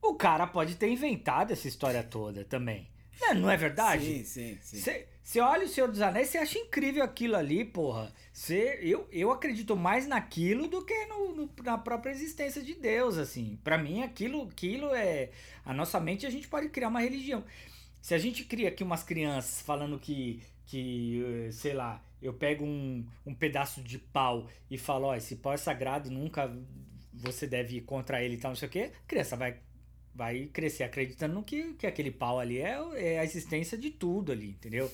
o 0.03 0.15
cara 0.15 0.47
pode 0.47 0.75
ter 0.75 0.89
inventado 0.91 1.53
essa 1.53 1.69
história 1.69 2.03
toda 2.03 2.45
também. 2.45 2.89
Não, 3.21 3.35
não 3.35 3.51
é 3.51 3.57
verdade? 3.57 4.25
Sim, 4.25 4.25
sim, 4.25 4.59
sim. 4.81 4.93
Você 5.23 5.39
olha 5.39 5.65
o 5.65 5.69
Senhor 5.69 5.89
dos 5.89 6.01
Anéis, 6.01 6.29
você 6.29 6.39
acha 6.39 6.59
incrível 6.59 7.05
aquilo 7.05 7.37
ali, 7.37 7.65
porra. 7.65 8.13
Cê, 8.33 8.81
eu, 8.83 9.07
eu 9.13 9.31
acredito 9.31 9.77
mais 9.77 10.07
naquilo 10.09 10.67
do 10.67 10.85
que 10.85 11.07
no, 11.07 11.33
no- 11.33 11.51
na 11.63 11.79
própria 11.79 12.11
existência 12.11 12.61
de 12.61 12.75
Deus, 12.75 13.17
assim. 13.17 13.59
Pra 13.63 13.79
mim, 13.79 14.03
aquilo, 14.03 14.43
aquilo 14.43 14.93
é... 14.93 15.31
A 15.65 15.73
nossa 15.73 16.01
mente, 16.01 16.27
a 16.27 16.31
gente 16.31 16.49
pode 16.49 16.69
criar 16.71 16.89
uma 16.89 17.01
religião. 17.01 17.45
Se 18.01 18.15
a 18.15 18.19
gente 18.19 18.43
cria 18.45 18.69
aqui 18.69 18.83
umas 18.83 19.05
crianças 19.05 19.63
falando 19.63 19.97
que, 20.01 20.43
que 20.67 21.23
eh, 21.47 21.53
sei 21.53 21.73
lá, 21.75 22.03
eu 22.21 22.35
pego 22.35 22.65
um, 22.65 23.07
um 23.25 23.33
pedaço 23.33 23.81
de 23.81 23.99
pau 23.99 24.49
e 24.69 24.77
falo, 24.77 25.07
ó, 25.07 25.15
esse 25.15 25.37
pau 25.37 25.53
é 25.53 25.57
sagrado, 25.57 26.11
nunca 26.11 26.53
você 27.13 27.47
deve 27.47 27.77
ir 27.77 27.83
contra 27.83 28.21
ele 28.21 28.35
e 28.35 28.39
tal, 28.39 28.51
não 28.51 28.57
sei 28.57 28.67
o 28.69 28.71
quê, 28.73 28.91
a 29.05 29.07
criança 29.07 29.37
vai 29.37 29.57
vai 30.15 30.47
crescer 30.53 30.85
acreditando 30.85 31.43
que, 31.43 31.75
que 31.75 31.87
aquele 31.87 32.11
pau 32.11 32.39
ali 32.39 32.59
é, 32.59 32.79
é 32.95 33.19
a 33.19 33.25
existência 33.25 33.77
de 33.79 33.91
tudo 33.91 34.33
ali, 34.33 34.51
entendeu? 34.51 34.91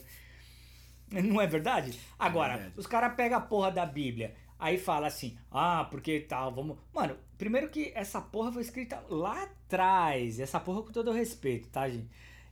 Não 1.10 1.40
é 1.40 1.46
verdade? 1.46 1.98
Agora, 2.18 2.54
verdade. 2.54 2.74
os 2.76 2.86
caras 2.86 3.14
pegam 3.14 3.38
a 3.38 3.40
porra 3.40 3.70
da 3.70 3.86
Bíblia, 3.86 4.34
aí 4.58 4.78
fala 4.78 5.06
assim, 5.06 5.36
ah, 5.50 5.86
porque 5.90 6.20
tal, 6.20 6.52
vamos. 6.54 6.78
Mano, 6.94 7.16
primeiro 7.36 7.70
que 7.70 7.92
essa 7.94 8.20
porra 8.20 8.52
foi 8.52 8.62
escrita 8.62 9.02
lá 9.08 9.42
atrás, 9.42 10.38
essa 10.38 10.60
porra 10.60 10.82
com 10.82 10.92
todo 10.92 11.10
o 11.10 11.14
respeito, 11.14 11.68
tá, 11.68 11.88
gente? 11.88 12.08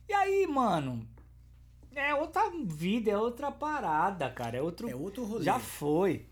E 0.09 0.13
aí, 0.13 0.47
mano, 0.47 1.07
é 1.93 2.15
outra 2.15 2.49
vida, 2.65 3.11
é 3.11 3.17
outra 3.17 3.51
parada, 3.51 4.29
cara, 4.29 4.57
é 4.57 4.61
outro. 4.61 4.89
É 4.89 4.95
outro 4.95 5.23
rolê. 5.23 5.43
Já 5.43 5.59
foi. 5.59 6.25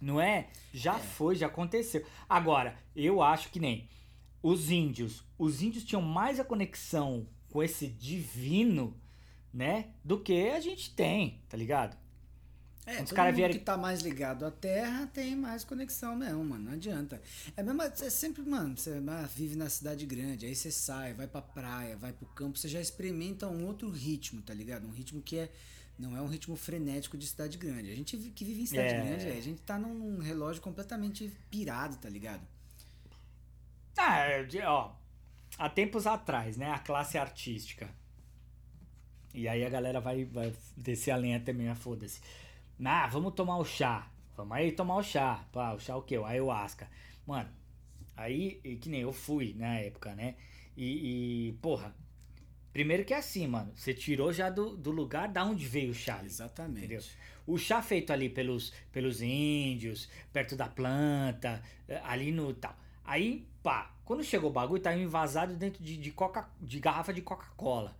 Não 0.00 0.20
é? 0.20 0.48
Já 0.72 0.94
foi, 0.94 1.34
já 1.34 1.46
aconteceu. 1.46 2.04
Agora, 2.28 2.76
eu 2.94 3.22
acho 3.22 3.50
que 3.50 3.58
nem 3.58 3.88
os 4.42 4.70
índios. 4.70 5.24
Os 5.38 5.62
índios 5.62 5.84
tinham 5.84 6.02
mais 6.02 6.38
a 6.40 6.44
conexão 6.44 7.26
com 7.50 7.62
esse 7.62 7.86
divino, 7.86 8.94
né? 9.52 9.86
Do 10.04 10.20
que 10.20 10.50
a 10.50 10.60
gente 10.60 10.90
tem, 10.94 11.40
tá 11.48 11.56
ligado? 11.56 11.96
É, 12.86 13.02
os 13.02 13.10
todo 13.10 13.16
cara 13.16 13.28
mundo 13.28 13.36
vierem- 13.36 13.58
que 13.58 13.64
tá 13.64 13.76
mais 13.76 14.00
ligado 14.00 14.46
à 14.46 14.50
Terra 14.50 15.06
tem 15.12 15.36
mais 15.36 15.62
conexão 15.62 16.16
mesmo, 16.16 16.42
mano. 16.42 16.64
Não 16.64 16.72
adianta. 16.72 17.20
É 17.54 17.62
mesmo, 17.62 17.82
é 17.82 17.90
sempre, 18.10 18.42
mano, 18.42 18.76
você 18.78 18.98
ah, 19.08 19.28
vive 19.36 19.56
na 19.56 19.68
cidade 19.68 20.06
grande, 20.06 20.46
aí 20.46 20.54
você 20.54 20.70
sai, 20.70 21.12
vai 21.12 21.26
pra 21.26 21.42
praia, 21.42 21.96
vai 21.98 22.14
pro 22.14 22.26
campo, 22.28 22.56
você 22.58 22.66
já 22.68 22.80
experimenta 22.80 23.46
um 23.46 23.66
outro 23.66 23.90
ritmo, 23.90 24.40
tá 24.40 24.54
ligado? 24.54 24.86
Um 24.86 24.90
ritmo 24.90 25.20
que 25.20 25.36
é. 25.36 25.50
Não 25.98 26.16
é 26.16 26.22
um 26.22 26.28
ritmo 26.28 26.54
frenético 26.54 27.18
de 27.18 27.26
cidade 27.26 27.58
grande. 27.58 27.90
A 27.90 27.94
gente 27.96 28.16
que 28.16 28.44
vive 28.44 28.62
em 28.62 28.66
cidade 28.66 28.94
É. 28.94 29.02
grande, 29.04 29.26
a 29.36 29.40
gente 29.42 29.60
tá 29.62 29.76
num 29.76 30.18
relógio 30.20 30.62
completamente 30.62 31.30
pirado, 31.50 31.96
tá 31.96 32.08
ligado? 32.08 32.40
Ah, 33.98 34.26
ó, 34.66 34.92
há 35.58 35.68
tempos 35.68 36.06
atrás, 36.06 36.56
né? 36.56 36.70
A 36.70 36.78
classe 36.78 37.18
artística. 37.18 37.88
E 39.34 39.46
aí 39.48 39.64
a 39.64 39.68
galera 39.68 40.00
vai, 40.00 40.24
vai 40.24 40.54
descer 40.76 41.10
a 41.10 41.16
lenha 41.16 41.40
também, 41.40 41.72
foda-se. 41.74 42.20
Ah, 42.84 43.06
vamos 43.08 43.34
tomar 43.34 43.58
o 43.58 43.64
chá. 43.64 44.10
Vamos 44.36 44.56
aí 44.56 44.72
tomar 44.72 44.96
o 44.96 45.02
chá. 45.02 45.44
Pá, 45.52 45.72
o 45.72 45.80
chá 45.80 45.96
o 45.96 46.02
quê? 46.02 46.16
O 46.16 46.24
ayahuasca. 46.24 46.88
Mano, 47.26 47.50
aí, 48.16 48.60
e 48.64 48.76
que 48.76 48.88
nem 48.88 49.00
eu 49.00 49.12
fui 49.12 49.54
na 49.54 49.78
época, 49.78 50.14
né? 50.14 50.36
E, 50.76 51.48
e, 51.48 51.52
porra, 51.54 51.94
Primeiro 52.72 53.04
que 53.04 53.12
é 53.12 53.16
assim, 53.16 53.46
mano. 53.46 53.72
Você 53.74 53.92
tirou 53.92 54.32
já 54.32 54.50
do, 54.50 54.76
do 54.76 54.92
lugar 54.92 55.28
da 55.28 55.44
onde 55.44 55.66
veio 55.66 55.90
o 55.90 55.94
chá. 55.94 56.22
Exatamente. 56.24 56.86
Entendeu? 56.86 57.02
O 57.46 57.58
chá 57.58 57.82
feito 57.82 58.12
ali 58.12 58.28
pelos, 58.28 58.72
pelos 58.92 59.20
índios, 59.20 60.08
perto 60.32 60.54
da 60.54 60.68
planta, 60.68 61.60
eh, 61.88 62.00
ali 62.04 62.30
no 62.30 62.52
tal. 62.54 62.76
Aí, 63.08 63.48
pá, 63.62 63.90
quando 64.04 64.22
chegou 64.22 64.50
o 64.50 64.52
bagulho, 64.52 64.82
tá 64.82 64.94
envasado 64.94 65.56
dentro 65.56 65.82
de, 65.82 65.96
de, 65.96 66.10
coca, 66.10 66.46
de 66.60 66.78
garrafa 66.78 67.10
de 67.10 67.22
Coca-Cola. 67.22 67.96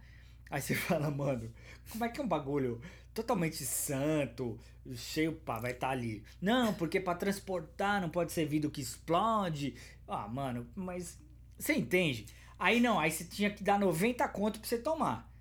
Aí 0.51 0.61
você 0.61 0.75
fala, 0.77 1.11
mano, 1.11 1.51
como 1.91 2.05
é 2.05 2.11
que 2.11 2.21
é 2.21 2.23
um 2.23 2.29
bagulho 2.29 2.79
totalmente 3.15 3.65
santo, 3.65 4.61
cheio, 4.95 5.33
pá, 5.33 5.59
vai 5.61 5.73
estar 5.73 5.89
ali. 5.89 6.23
Não, 6.43 6.75
porque 6.75 7.01
pra 7.01 7.15
transportar 7.15 8.03
não 8.03 8.11
pode 8.11 8.33
ser 8.33 8.45
vidro 8.45 8.71
que 8.71 8.83
explode. 8.83 9.75
Ah, 10.07 10.29
mano, 10.29 10.67
mas 10.77 11.19
você 11.59 11.73
entende? 11.73 12.27
Aí 12.59 12.79
não, 12.79 13.01
aí 13.01 13.11
você 13.11 13.25
tinha 13.25 13.49
que 13.49 13.65
dar 13.65 13.79
90 13.79 14.29
conto 14.29 14.61
pra 14.61 14.69
você 14.69 14.77
tomar. 14.77 15.33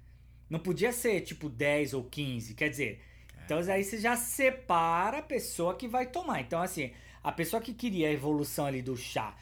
Não 0.49 0.59
podia 0.59 0.93
ser 0.93 1.19
tipo 1.21 1.49
10 1.49 1.93
ou 1.93 2.05
15, 2.05 2.53
quer 2.53 2.69
dizer. 2.69 3.01
Então 3.43 3.59
aí 3.59 3.83
você 3.83 3.97
já 3.97 4.15
separa 4.15 5.17
a 5.17 5.21
pessoa 5.21 5.75
que 5.75 5.89
vai 5.89 6.05
tomar. 6.05 6.39
Então 6.39 6.61
assim, 6.61 6.93
a 7.21 7.33
pessoa 7.33 7.61
que 7.61 7.73
queria 7.73 8.07
a 8.07 8.13
evolução 8.13 8.65
ali 8.65 8.81
do 8.81 8.95
chá, 8.95 9.35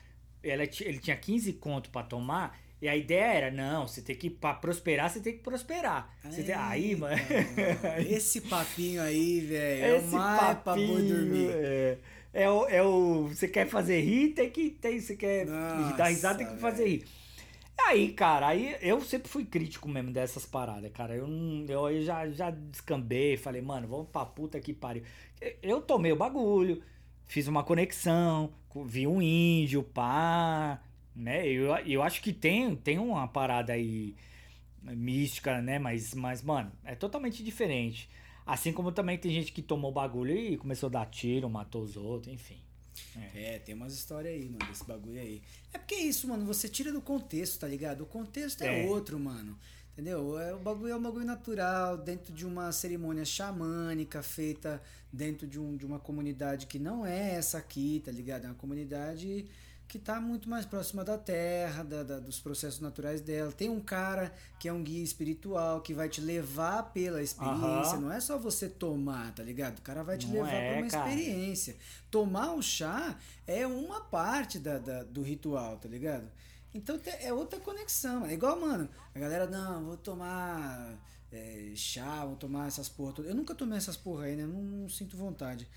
ela, 0.49 0.63
ele 0.63 0.99
tinha 0.99 1.15
15 1.15 1.53
conto 1.53 1.89
pra 1.89 2.03
tomar, 2.03 2.57
e 2.81 2.87
a 2.87 2.95
ideia 2.95 3.25
era, 3.25 3.51
não, 3.51 3.87
você 3.87 4.01
tem 4.01 4.15
que 4.15 4.29
pra 4.29 4.53
prosperar, 4.53 5.09
você 5.09 5.19
tem 5.19 5.33
que 5.33 5.39
prosperar. 5.39 6.13
Tem- 6.21 6.53
aí, 6.53 6.95
mano, 6.95 7.15
Esse 8.09 8.41
papinho 8.41 9.01
aí, 9.01 9.39
velho, 9.41 9.85
é 9.85 9.99
o 9.99 10.07
mais 10.07 10.39
pra 10.39 10.53
boi 10.53 10.63
papinho, 10.63 11.07
dormir. 11.07 11.49
É, 11.51 11.97
é 12.33 12.49
o, 12.49 12.67
é 12.67 12.83
o. 12.83 13.27
Você 13.29 13.47
quer 13.47 13.67
fazer 13.67 14.01
rir, 14.01 14.33
tem 14.33 14.49
que. 14.49 14.69
Tem, 14.69 14.99
você 14.99 15.15
quer 15.15 15.45
Nossa, 15.45 15.97
dar 15.97 16.07
risada, 16.07 16.37
tem 16.37 16.47
que 16.47 16.59
fazer 16.59 16.85
rir. 16.87 17.05
Aí, 17.87 18.13
cara, 18.13 18.47
aí 18.47 18.75
eu 18.81 19.01
sempre 19.01 19.29
fui 19.29 19.45
crítico 19.45 19.87
mesmo 19.87 20.11
dessas 20.11 20.45
paradas, 20.45 20.91
cara. 20.91 21.15
Eu, 21.15 21.27
eu 21.67 21.85
aí 21.85 22.03
já, 22.03 22.27
já 22.29 22.49
descambei, 22.49 23.37
falei, 23.37 23.61
mano, 23.61 23.87
vamos 23.87 24.07
pra 24.09 24.25
puta 24.25 24.59
que 24.59 24.73
pariu. 24.73 25.03
Eu 25.61 25.81
tomei 25.81 26.11
o 26.11 26.15
bagulho, 26.15 26.81
fiz 27.25 27.47
uma 27.47 27.63
conexão, 27.63 28.51
vi 28.83 29.07
um 29.07 29.21
índio, 29.21 29.83
pá, 29.83 30.81
né? 31.15 31.47
Eu, 31.47 31.75
eu 31.77 32.03
acho 32.03 32.21
que 32.21 32.33
tem, 32.33 32.75
tem 32.75 32.97
uma 32.99 33.27
parada 33.27 33.73
aí 33.73 34.15
mística, 34.81 35.61
né? 35.61 35.79
Mas, 35.79 36.13
mas, 36.13 36.41
mano, 36.41 36.71
é 36.83 36.95
totalmente 36.95 37.43
diferente. 37.43 38.09
Assim 38.45 38.71
como 38.71 38.91
também 38.91 39.17
tem 39.17 39.31
gente 39.31 39.51
que 39.51 39.61
tomou 39.61 39.91
bagulho 39.91 40.35
e 40.35 40.57
começou 40.57 40.87
a 40.87 40.91
dar 40.91 41.05
tiro, 41.07 41.49
matou 41.49 41.81
os 41.83 41.95
outros, 41.97 42.33
enfim. 42.33 42.57
É, 43.33 43.59
tem 43.59 43.73
umas 43.75 43.93
histórias 43.93 44.33
aí, 44.33 44.45
mano, 44.45 44.65
desse 44.67 44.85
bagulho 44.85 45.19
aí. 45.19 45.41
É 45.73 45.77
porque 45.77 45.95
é 45.95 46.03
isso, 46.03 46.27
mano, 46.27 46.45
você 46.45 46.69
tira 46.69 46.91
do 46.91 47.01
contexto, 47.01 47.59
tá 47.59 47.67
ligado? 47.67 48.01
O 48.01 48.05
contexto 48.05 48.61
é, 48.61 48.83
É. 48.83 48.87
outro, 48.87 49.19
mano. 49.19 49.57
Entendeu? 49.95 50.37
É, 50.37 50.53
o 50.53 50.59
bagulho 50.59 50.91
é 50.91 50.95
um 50.97 51.01
bagulho 51.01 51.25
natural, 51.25 51.95
dentro 51.97 52.33
de 52.33 52.45
uma 52.45 52.69
cerimônia 52.73 53.23
xamânica 53.23 54.21
feita 54.21 54.81
dentro 55.11 55.47
de, 55.47 55.57
um, 55.57 55.77
de 55.77 55.85
uma 55.85 55.99
comunidade 55.99 56.65
que 56.67 56.77
não 56.77 57.05
é 57.05 57.35
essa 57.35 57.57
aqui, 57.59 58.01
tá 58.03 58.11
ligado? 58.11 58.43
É 58.43 58.47
uma 58.47 58.55
comunidade 58.55 59.45
que 59.87 59.97
tá 59.97 60.19
muito 60.19 60.49
mais 60.49 60.65
próxima 60.65 61.05
da 61.05 61.17
terra, 61.17 61.81
da, 61.83 62.03
da- 62.03 62.19
dos 62.19 62.39
processos 62.41 62.81
naturais 62.81 63.21
dela. 63.21 63.53
Tem 63.53 63.69
um 63.69 63.79
cara 63.79 64.33
que 64.59 64.67
é 64.67 64.73
um 64.73 64.83
guia 64.83 65.01
espiritual 65.03 65.79
que 65.79 65.93
vai 65.93 66.09
te 66.09 66.19
levar 66.19 66.91
pela 66.91 67.21
experiência. 67.21 67.93
Aham. 67.93 68.01
Não 68.01 68.11
é 68.11 68.19
só 68.19 68.37
você 68.37 68.67
tomar, 68.67 69.31
tá 69.33 69.43
ligado? 69.43 69.77
O 69.79 69.81
cara 69.81 70.03
vai 70.03 70.17
te 70.17 70.25
Não 70.27 70.33
levar 70.33 70.51
é, 70.53 70.71
pra 70.73 70.81
uma 70.81 70.89
cara. 70.89 71.09
experiência. 71.13 71.75
Tomar 72.11 72.53
o 72.55 72.61
chá 72.61 73.15
é 73.47 73.65
uma 73.65 74.01
parte 74.01 74.59
da- 74.59 75.03
do 75.03 75.21
ritual, 75.21 75.77
tá 75.77 75.87
ligado? 75.87 76.27
Então 76.75 76.99
é 77.21 77.31
outra 77.31 77.57
conexão. 77.59 78.19
mano. 78.19 78.31
É 78.31 78.33
igual, 78.33 78.59
mano, 78.59 78.89
a 79.15 79.19
galera, 79.19 79.47
não, 79.47 79.85
vou 79.85 79.95
tomar 79.97 80.99
é, 81.31 81.71
chá, 81.73 82.25
vou 82.25 82.35
tomar 82.35 82.67
essas 82.67 82.89
porra 82.89 83.13
todas. 83.13 83.31
Eu 83.31 83.35
nunca 83.35 83.55
tomei 83.55 83.77
essas 83.77 83.95
porra 83.95 84.25
aí, 84.25 84.35
né? 84.35 84.45
Não, 84.45 84.61
não 84.61 84.89
sinto 84.89 85.15
vontade. 85.15 85.67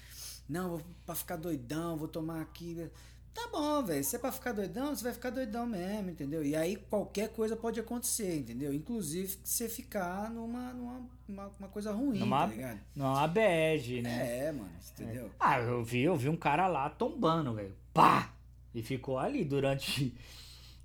Não, 0.48 0.70
vou 0.70 0.82
pra 1.06 1.14
ficar 1.14 1.37
doidão, 1.37 1.96
vou 1.96 2.08
tomar 2.08 2.40
aqui. 2.40 2.90
Tá 3.32 3.46
bom, 3.52 3.84
velho. 3.84 4.02
Se 4.02 4.16
é 4.16 4.18
pra 4.18 4.32
ficar 4.32 4.50
doidão, 4.50 4.94
você 4.94 5.04
vai 5.04 5.12
ficar 5.12 5.30
doidão 5.30 5.64
mesmo, 5.66 6.11
entendeu? 6.11 6.44
E 6.44 6.56
aí 6.56 6.74
qualquer 6.74 7.28
coisa 7.28 7.54
pode 7.54 7.78
acontecer, 7.78 8.40
entendeu? 8.40 8.74
Inclusive 8.74 9.38
você 9.44 9.68
ficar 9.68 10.28
numa, 10.30 10.72
numa 10.72 11.06
uma, 11.28 11.68
coisa 11.68 11.92
ruim, 11.92 12.18
Numa, 12.18 12.40
tá 12.40 12.46
ligado? 12.46 12.80
numa 12.96 13.28
bad, 13.28 14.02
né? 14.02 14.46
É, 14.46 14.50
mano, 14.52 14.72
entendeu? 14.92 15.30
Ah, 15.38 15.61
eu 15.61 15.84
vi, 15.84 16.00
eu 16.02 16.16
vi 16.16 16.28
um 16.28 16.37
cara 16.37 16.66
lá 16.66 16.90
tombando, 16.90 17.54
velho. 17.54 17.76
Pá! 17.94 18.34
E 18.74 18.82
ficou 18.82 19.16
ali 19.16 19.44
durante. 19.44 20.12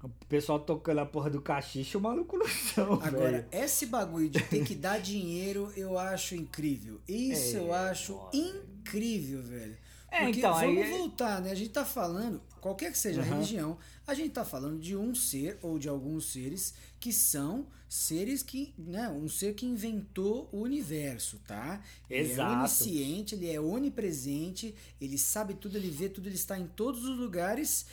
O 0.04 0.10
pessoal 0.28 0.60
tocando 0.60 1.00
a 1.00 1.06
porra 1.06 1.30
do 1.30 1.42
cachiche, 1.42 1.96
o 1.96 2.02
maluco 2.02 2.38
no 2.38 2.46
chão, 2.48 2.94
Agora, 3.02 3.32
velho. 3.32 3.48
esse 3.52 3.86
bagulho 3.86 4.30
de 4.30 4.42
ter 4.44 4.66
que 4.66 4.76
dar 4.76 5.00
dinheiro, 5.00 5.72
eu 5.78 5.98
acho 5.98 6.36
incrível. 6.36 7.00
Isso 7.08 7.56
É, 7.56 7.60
eu 7.60 7.74
acho 7.74 8.20
incrível, 8.34 9.42
velho. 9.42 9.78
É, 10.12 10.26
Porque 10.26 10.40
então, 10.40 10.54
vamos 10.54 10.84
aí- 10.84 10.92
voltar, 10.92 11.42
né? 11.42 11.52
A 11.52 11.56
gente 11.56 11.70
tá 11.72 11.86
falando, 11.86 12.42
qualquer 12.62 12.92
que 12.92 12.98
seja 12.98 13.22
a 13.22 13.24
religião, 13.24 13.78
a 14.06 14.14
gente 14.14 14.32
tá 14.32 14.44
falando 14.46 14.78
de 14.80 14.96
um 14.96 15.16
ser 15.16 15.58
ou 15.62 15.80
de 15.80 15.88
alguns 15.90 16.32
seres 16.32 16.74
que 17.00 17.12
são 17.14 17.66
seres 17.90 18.44
que, 18.44 18.74
né, 18.78 19.08
um 19.10 19.30
ser 19.30 19.54
que 19.54 19.66
inventou 19.66 20.50
o 20.52 20.62
universo, 20.62 21.40
tá? 21.48 21.82
Ele 22.10 22.30
é 22.30 22.32
Exato. 22.34 22.60
onisciente, 22.60 23.36
ele 23.36 23.50
é 23.50 23.60
onipresente, 23.62 24.76
ele 25.00 25.18
sabe 25.18 25.54
tudo, 25.54 25.78
ele 25.78 25.90
vê 25.90 26.10
tudo, 26.10 26.28
ele 26.28 26.36
está 26.36 26.60
em 26.60 26.68
todos 26.68 27.06
os 27.06 27.18
lugares, 27.18 27.86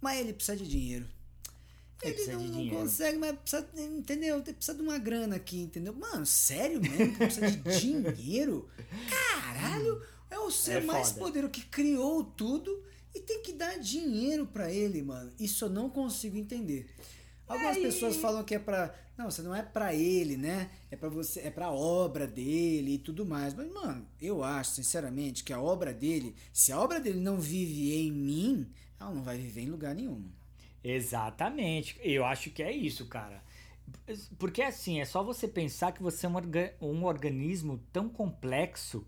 mas 0.00 0.20
ele 0.20 0.32
precisa 0.32 0.56
de 0.56 0.68
dinheiro. 0.68 1.06
Ele 2.02 2.26
não, 2.32 2.42
não 2.42 2.68
consegue, 2.70 3.18
mas 3.18 3.36
precisa, 3.38 3.68
entendeu? 3.76 4.40
Precisa 4.42 4.74
de 4.74 4.82
uma 4.82 4.98
grana 4.98 5.36
aqui, 5.36 5.60
entendeu? 5.60 5.92
Mano, 5.92 6.24
sério 6.24 6.80
mesmo 6.80 7.16
precisa 7.16 7.50
de 7.50 7.58
dinheiro? 7.80 8.68
Caralho, 9.08 10.02
é 10.30 10.38
o 10.38 10.50
ser 10.50 10.82
É 10.82 10.86
mais 10.86 11.08
foda. 11.10 11.20
poderoso 11.20 11.52
que 11.52 11.62
criou 11.66 12.24
tudo 12.24 12.82
e 13.14 13.20
tem 13.20 13.42
que 13.42 13.52
dar 13.52 13.78
dinheiro 13.78 14.46
pra 14.46 14.72
ele, 14.72 15.02
mano. 15.02 15.30
Isso 15.38 15.64
eu 15.64 15.68
não 15.70 15.90
consigo 15.90 16.36
entender. 16.36 16.88
Algumas 17.46 17.76
e- 17.76 17.80
pessoas 17.82 18.16
falam 18.16 18.44
que 18.44 18.54
é 18.54 18.58
pra. 18.58 18.94
Não, 19.18 19.30
você 19.30 19.42
não 19.42 19.54
é 19.54 19.62
pra 19.62 19.92
ele, 19.94 20.36
né? 20.38 20.70
É 20.90 20.96
pra 20.96 21.10
você, 21.10 21.40
é 21.40 21.50
pra 21.50 21.70
obra 21.70 22.26
dele 22.26 22.94
e 22.94 22.98
tudo 22.98 23.26
mais. 23.26 23.52
Mas, 23.52 23.70
mano, 23.70 24.06
eu 24.20 24.42
acho, 24.42 24.70
sinceramente, 24.76 25.44
que 25.44 25.52
a 25.52 25.60
obra 25.60 25.92
dele, 25.92 26.34
se 26.54 26.72
a 26.72 26.80
obra 26.80 26.98
dele 26.98 27.20
não 27.20 27.38
vive 27.38 27.92
em 27.92 28.10
mim, 28.10 28.72
ela 28.98 29.12
não 29.12 29.22
vai 29.22 29.36
viver 29.36 29.60
em 29.62 29.68
lugar 29.70 29.94
nenhum. 29.94 30.24
Exatamente. 30.82 31.98
Eu 32.02 32.24
acho 32.24 32.50
que 32.50 32.62
é 32.62 32.72
isso, 32.72 33.06
cara. 33.06 33.42
Porque 34.38 34.62
assim, 34.62 35.00
é 35.00 35.04
só 35.04 35.22
você 35.22 35.48
pensar 35.48 35.92
que 35.92 36.02
você 36.02 36.26
é 36.26 36.28
um, 36.28 36.36
orga- 36.36 36.74
um 36.80 37.04
organismo 37.04 37.80
tão 37.92 38.08
complexo. 38.08 39.06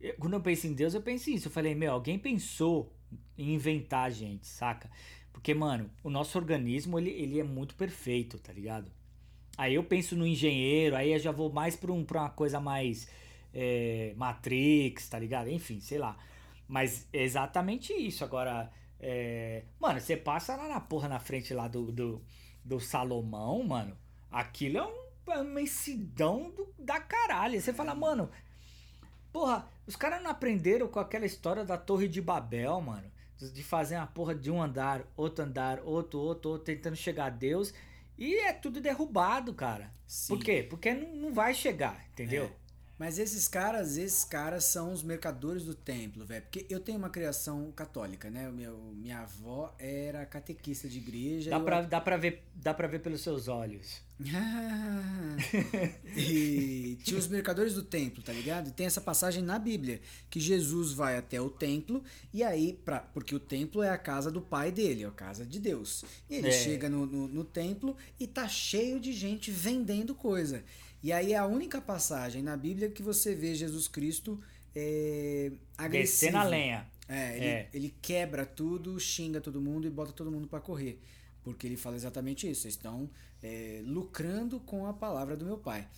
Eu- 0.00 0.14
Quando 0.18 0.34
eu 0.34 0.40
penso 0.42 0.66
em 0.66 0.74
Deus, 0.74 0.94
eu 0.94 1.02
penso 1.02 1.30
isso. 1.30 1.48
Eu 1.48 1.52
falei, 1.52 1.74
meu, 1.74 1.92
alguém 1.92 2.18
pensou 2.18 2.92
em 3.38 3.54
inventar 3.54 4.06
a 4.06 4.10
gente, 4.10 4.46
saca? 4.46 4.90
Porque, 5.32 5.54
mano, 5.54 5.90
o 6.04 6.10
nosso 6.10 6.38
organismo, 6.38 6.98
ele, 6.98 7.10
ele 7.10 7.40
é 7.40 7.44
muito 7.44 7.74
perfeito, 7.76 8.38
tá 8.38 8.52
ligado? 8.52 8.90
Aí 9.56 9.74
eu 9.74 9.84
penso 9.84 10.16
no 10.16 10.26
engenheiro, 10.26 10.96
aí 10.96 11.12
eu 11.12 11.18
já 11.18 11.30
vou 11.30 11.52
mais 11.52 11.76
pra, 11.76 11.92
um, 11.92 12.04
pra 12.04 12.20
uma 12.22 12.30
coisa 12.30 12.58
mais 12.60 13.06
é, 13.52 14.14
Matrix, 14.16 15.08
tá 15.08 15.18
ligado? 15.18 15.48
Enfim, 15.50 15.80
sei 15.80 15.98
lá. 15.98 16.16
Mas 16.66 17.06
é 17.12 17.22
exatamente 17.22 17.92
isso. 17.92 18.24
Agora, 18.24 18.70
é, 19.02 19.64
mano, 19.80 20.00
você 20.00 20.16
passa 20.16 20.54
lá 20.54 20.68
na 20.68 20.80
porra 20.80 21.08
na 21.08 21.18
frente 21.18 21.52
lá 21.52 21.66
do, 21.66 21.90
do, 21.90 22.22
do 22.64 22.78
Salomão, 22.78 23.60
mano. 23.64 23.98
Aquilo 24.30 24.78
é 24.78 24.86
um, 24.86 25.32
é 25.32 25.40
uma 25.40 25.50
imensidão 25.50 26.50
do, 26.52 26.72
da 26.78 27.00
caralho. 27.00 27.60
Você 27.60 27.72
fala, 27.72 27.96
mano, 27.96 28.30
porra, 29.32 29.68
os 29.88 29.96
caras 29.96 30.22
não 30.22 30.30
aprenderam 30.30 30.86
com 30.86 31.00
aquela 31.00 31.26
história 31.26 31.64
da 31.64 31.76
Torre 31.76 32.06
de 32.06 32.22
Babel, 32.22 32.80
mano. 32.80 33.10
De 33.36 33.64
fazer 33.64 33.96
uma 33.96 34.06
porra 34.06 34.36
de 34.36 34.52
um 34.52 34.62
andar, 34.62 35.04
outro 35.16 35.44
andar, 35.44 35.80
outro, 35.80 36.20
outro, 36.20 36.50
outro, 36.50 36.64
tentando 36.64 36.94
chegar 36.94 37.26
a 37.26 37.30
Deus. 37.30 37.74
E 38.16 38.36
é 38.36 38.52
tudo 38.52 38.80
derrubado, 38.80 39.52
cara. 39.52 39.92
Sim. 40.06 40.36
Por 40.36 40.44
quê? 40.44 40.64
Porque 40.68 40.94
não, 40.94 41.16
não 41.16 41.34
vai 41.34 41.52
chegar, 41.52 42.06
entendeu? 42.12 42.44
É. 42.44 42.61
Mas 43.02 43.18
esses 43.18 43.48
caras, 43.48 43.96
esses 43.96 44.22
caras 44.22 44.62
são 44.62 44.92
os 44.92 45.02
mercadores 45.02 45.64
do 45.64 45.74
templo, 45.74 46.24
velho. 46.24 46.42
Porque 46.42 46.64
eu 46.70 46.78
tenho 46.78 46.98
uma 46.98 47.10
criação 47.10 47.72
católica, 47.72 48.30
né? 48.30 48.48
O 48.48 48.52
meu, 48.52 48.78
minha 48.94 49.18
avó 49.22 49.74
era 49.76 50.24
catequista 50.24 50.88
de 50.88 50.98
igreja. 50.98 51.50
Dá 51.50 51.56
eu- 51.56 51.64
pra, 51.64 51.82
dá, 51.82 52.00
pra 52.00 52.16
ver, 52.16 52.44
dá 52.54 52.72
pra 52.72 52.86
ver 52.86 53.00
pelos 53.00 53.20
seus 53.20 53.48
olhos. 53.48 54.00
e 56.16 56.96
tinha 57.02 57.18
os 57.18 57.26
mercadores 57.26 57.74
do 57.74 57.82
templo, 57.82 58.22
tá 58.22 58.32
ligado? 58.32 58.68
E 58.68 58.70
tem 58.70 58.86
essa 58.86 59.00
passagem 59.00 59.42
na 59.42 59.58
Bíblia 59.58 60.00
que 60.30 60.38
Jesus 60.38 60.92
vai 60.92 61.16
até 61.18 61.40
o 61.40 61.50
templo 61.50 62.04
e 62.32 62.44
aí, 62.44 62.72
pra, 62.84 63.00
porque 63.00 63.34
o 63.34 63.40
templo 63.40 63.82
é 63.82 63.90
a 63.90 63.98
casa 63.98 64.30
do 64.30 64.40
pai 64.40 64.70
dele, 64.70 65.02
é 65.02 65.06
a 65.06 65.10
casa 65.10 65.44
de 65.44 65.58
Deus. 65.58 66.04
E 66.30 66.36
ele 66.36 66.48
É. 66.48 66.52
chega 66.52 66.88
no, 66.88 67.04
no, 67.04 67.26
no 67.26 67.42
templo 67.42 67.96
e 68.20 68.28
tá 68.28 68.46
cheio 68.46 69.00
de 69.00 69.12
gente 69.12 69.50
vendendo 69.50 70.14
coisa. 70.14 70.62
E 71.02 71.12
aí 71.12 71.32
é 71.32 71.36
a 71.38 71.46
única 71.46 71.80
passagem 71.80 72.42
na 72.42 72.56
Bíblia 72.56 72.88
que 72.90 73.02
você 73.02 73.34
vê 73.34 73.54
Jesus 73.54 73.88
Cristo 73.88 74.40
é, 74.74 75.52
agressivo. 75.76 76.32
Descendo 76.32 76.38
a 76.38 76.44
lenha. 76.44 76.86
É, 77.08 77.36
ele, 77.36 77.44
É. 77.46 77.68
ele 77.72 77.94
quebra 78.00 78.46
tudo, 78.46 78.98
xinga 79.00 79.40
todo 79.40 79.60
mundo 79.60 79.86
e 79.86 79.90
bota 79.90 80.12
todo 80.12 80.30
mundo 80.30 80.46
pra 80.48 80.60
correr. 80.60 81.00
Porque 81.42 81.66
ele 81.66 81.76
fala 81.76 81.96
exatamente 81.96 82.48
isso. 82.48 82.62
Vocês 82.62 82.74
estão 82.74 83.10
é, 83.42 83.82
lucrando 83.84 84.60
com 84.60 84.86
a 84.86 84.92
palavra 84.92 85.36
do 85.36 85.44
meu 85.44 85.58
pai. 85.58 85.88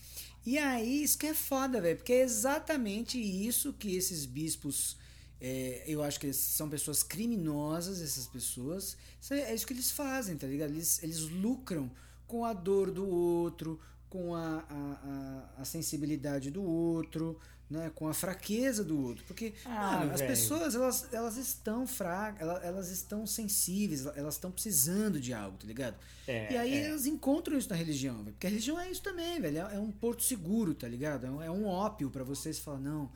E 0.46 0.58
aí, 0.58 1.02
isso 1.02 1.18
que 1.18 1.26
é 1.26 1.34
foda, 1.34 1.80
velho. 1.80 1.96
Porque 1.96 2.12
é 2.14 2.22
exatamente 2.22 3.18
isso 3.20 3.72
que 3.74 3.94
esses 3.94 4.24
bispos. 4.26 4.96
é, 5.40 5.84
eu 5.86 6.02
acho 6.02 6.18
que 6.18 6.26
eles 6.26 6.36
são 6.36 6.68
pessoas 6.70 7.02
criminosas, 7.02 8.00
essas 8.00 8.26
pessoas. 8.26 8.96
Isso 9.20 9.34
É 9.34 9.50
é 9.50 9.54
isso 9.54 9.66
que 9.66 9.72
eles 9.74 9.90
fazem, 9.90 10.36
tá 10.36 10.46
ligado? 10.46 10.70
Eles, 10.70 11.02
eles 11.02 11.20
lucram 11.20 11.90
com 12.26 12.44
a 12.44 12.52
dor 12.54 12.90
do 12.90 13.06
outro, 13.06 13.78
com 14.14 14.32
a, 14.32 14.64
a, 14.70 15.60
a, 15.60 15.64
sensibilidade 15.64 16.48
do 16.48 16.62
outro, 16.62 17.36
né? 17.68 17.90
com 17.96 18.06
a 18.06 18.14
fraqueza 18.14 18.84
do 18.84 18.96
outro. 19.04 19.24
Porque 19.24 19.54
Ah, 19.64 19.98
mano, 19.98 20.12
as 20.12 20.22
pessoas, 20.22 20.76
elas, 20.76 21.12
elas 21.12 21.36
estão 21.36 21.84
fracas, 21.84 22.40
elas, 22.40 22.64
elas 22.64 22.90
estão 22.92 23.26
sensíveis, 23.26 24.06
elas 24.06 24.34
estão 24.34 24.52
precisando 24.52 25.18
de 25.18 25.34
algo, 25.34 25.58
tá 25.58 25.66
ligado? 25.66 25.96
É, 26.28 26.52
e 26.52 26.56
aí 26.56 26.74
é. 26.74 26.84
elas 26.90 27.06
encontram 27.06 27.58
isso 27.58 27.68
na 27.68 27.74
religião. 27.74 28.22
Porque 28.22 28.46
a 28.46 28.50
religião 28.50 28.78
é 28.78 28.88
isso 28.88 29.02
também, 29.02 29.40
velho. 29.40 29.58
É 29.58 29.74
é 29.74 29.80
um 29.80 29.90
porto 29.90 30.22
seguro, 30.22 30.74
tá 30.74 30.86
ligado? 30.86 31.26
É 31.26 31.30
um, 31.30 31.42
é 31.42 31.50
um 31.50 31.66
ópio 31.66 32.08
pra 32.08 32.22
vocês 32.22 32.60
falar, 32.60 32.78
não, 32.78 33.10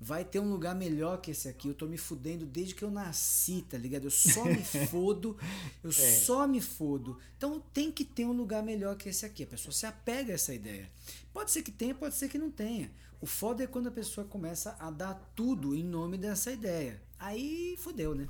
vai 0.00 0.24
ter 0.24 0.38
um 0.40 0.48
lugar 0.50 0.74
melhor 0.74 1.20
que 1.20 1.30
esse 1.30 1.48
aqui. 1.48 1.68
Eu 1.68 1.74
tô 1.74 1.86
me 1.86 1.96
fudendo 1.98 2.44
desde 2.46 2.74
que 2.74 2.82
eu 2.82 2.90
nasci, 2.90 3.62
tá 3.68 3.78
ligado? 3.78 4.04
Eu 4.04 4.10
só 4.10 4.44
me 4.44 4.62
fodo, 4.88 5.36
eu 5.82 5.92
só 5.92 6.46
me 6.46 6.60
fodo. 6.60 7.18
Então 7.36 7.60
tem 7.72 7.90
que 7.90 8.04
ter 8.04 8.24
um 8.24 8.32
lugar 8.32 8.62
melhor 8.62 8.96
que 8.96 9.08
esse 9.08 9.24
aqui. 9.24 9.42
A 9.42 9.46
pessoa 9.46 9.72
se 9.72 9.86
apega 9.86 10.32
a 10.32 10.34
essa 10.34 10.54
ideia. 10.54 10.90
Pode 11.32 11.50
ser 11.50 11.62
que 11.62 11.70
tenha, 11.72 11.94
pode 11.94 12.14
ser 12.14 12.28
que 12.28 12.38
não 12.38 12.50
tenha. 12.50 12.90
O 13.20 13.26
foda 13.26 13.64
é 13.64 13.66
quando 13.66 13.88
a 13.88 13.92
pessoa 13.92 14.26
começa 14.26 14.76
a 14.78 14.90
dar 14.90 15.14
tudo 15.34 15.74
em 15.74 15.82
nome 15.82 16.18
dessa 16.18 16.52
ideia. 16.52 17.02
Aí 17.18 17.76
fudeu, 17.78 18.14
né? 18.14 18.28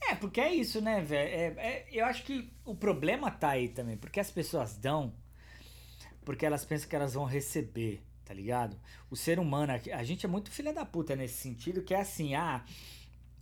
É, 0.00 0.14
porque 0.14 0.40
é 0.40 0.54
isso, 0.54 0.80
né, 0.80 1.00
velho? 1.00 1.28
É, 1.28 1.46
é- 1.66 1.88
eu 1.90 2.04
acho 2.04 2.22
que 2.24 2.52
o 2.64 2.74
problema 2.74 3.30
tá 3.30 3.50
aí 3.50 3.68
também, 3.68 3.96
porque 3.96 4.20
as 4.20 4.30
pessoas 4.30 4.76
dão 4.76 5.12
porque 6.24 6.44
elas 6.44 6.64
pensam 6.64 6.88
que 6.88 6.96
elas 6.96 7.14
vão 7.14 7.24
receber, 7.24 8.02
tá 8.26 8.34
ligado? 8.34 8.76
O 9.10 9.16
ser 9.16 9.38
humano, 9.38 9.72
a 9.72 10.04
gente 10.04 10.26
é 10.26 10.28
muito 10.28 10.50
filha 10.50 10.72
da 10.72 10.84
puta 10.84 11.14
nesse 11.14 11.38
sentido, 11.38 11.82
que 11.82 11.94
é 11.94 12.00
assim, 12.00 12.34
ah, 12.34 12.64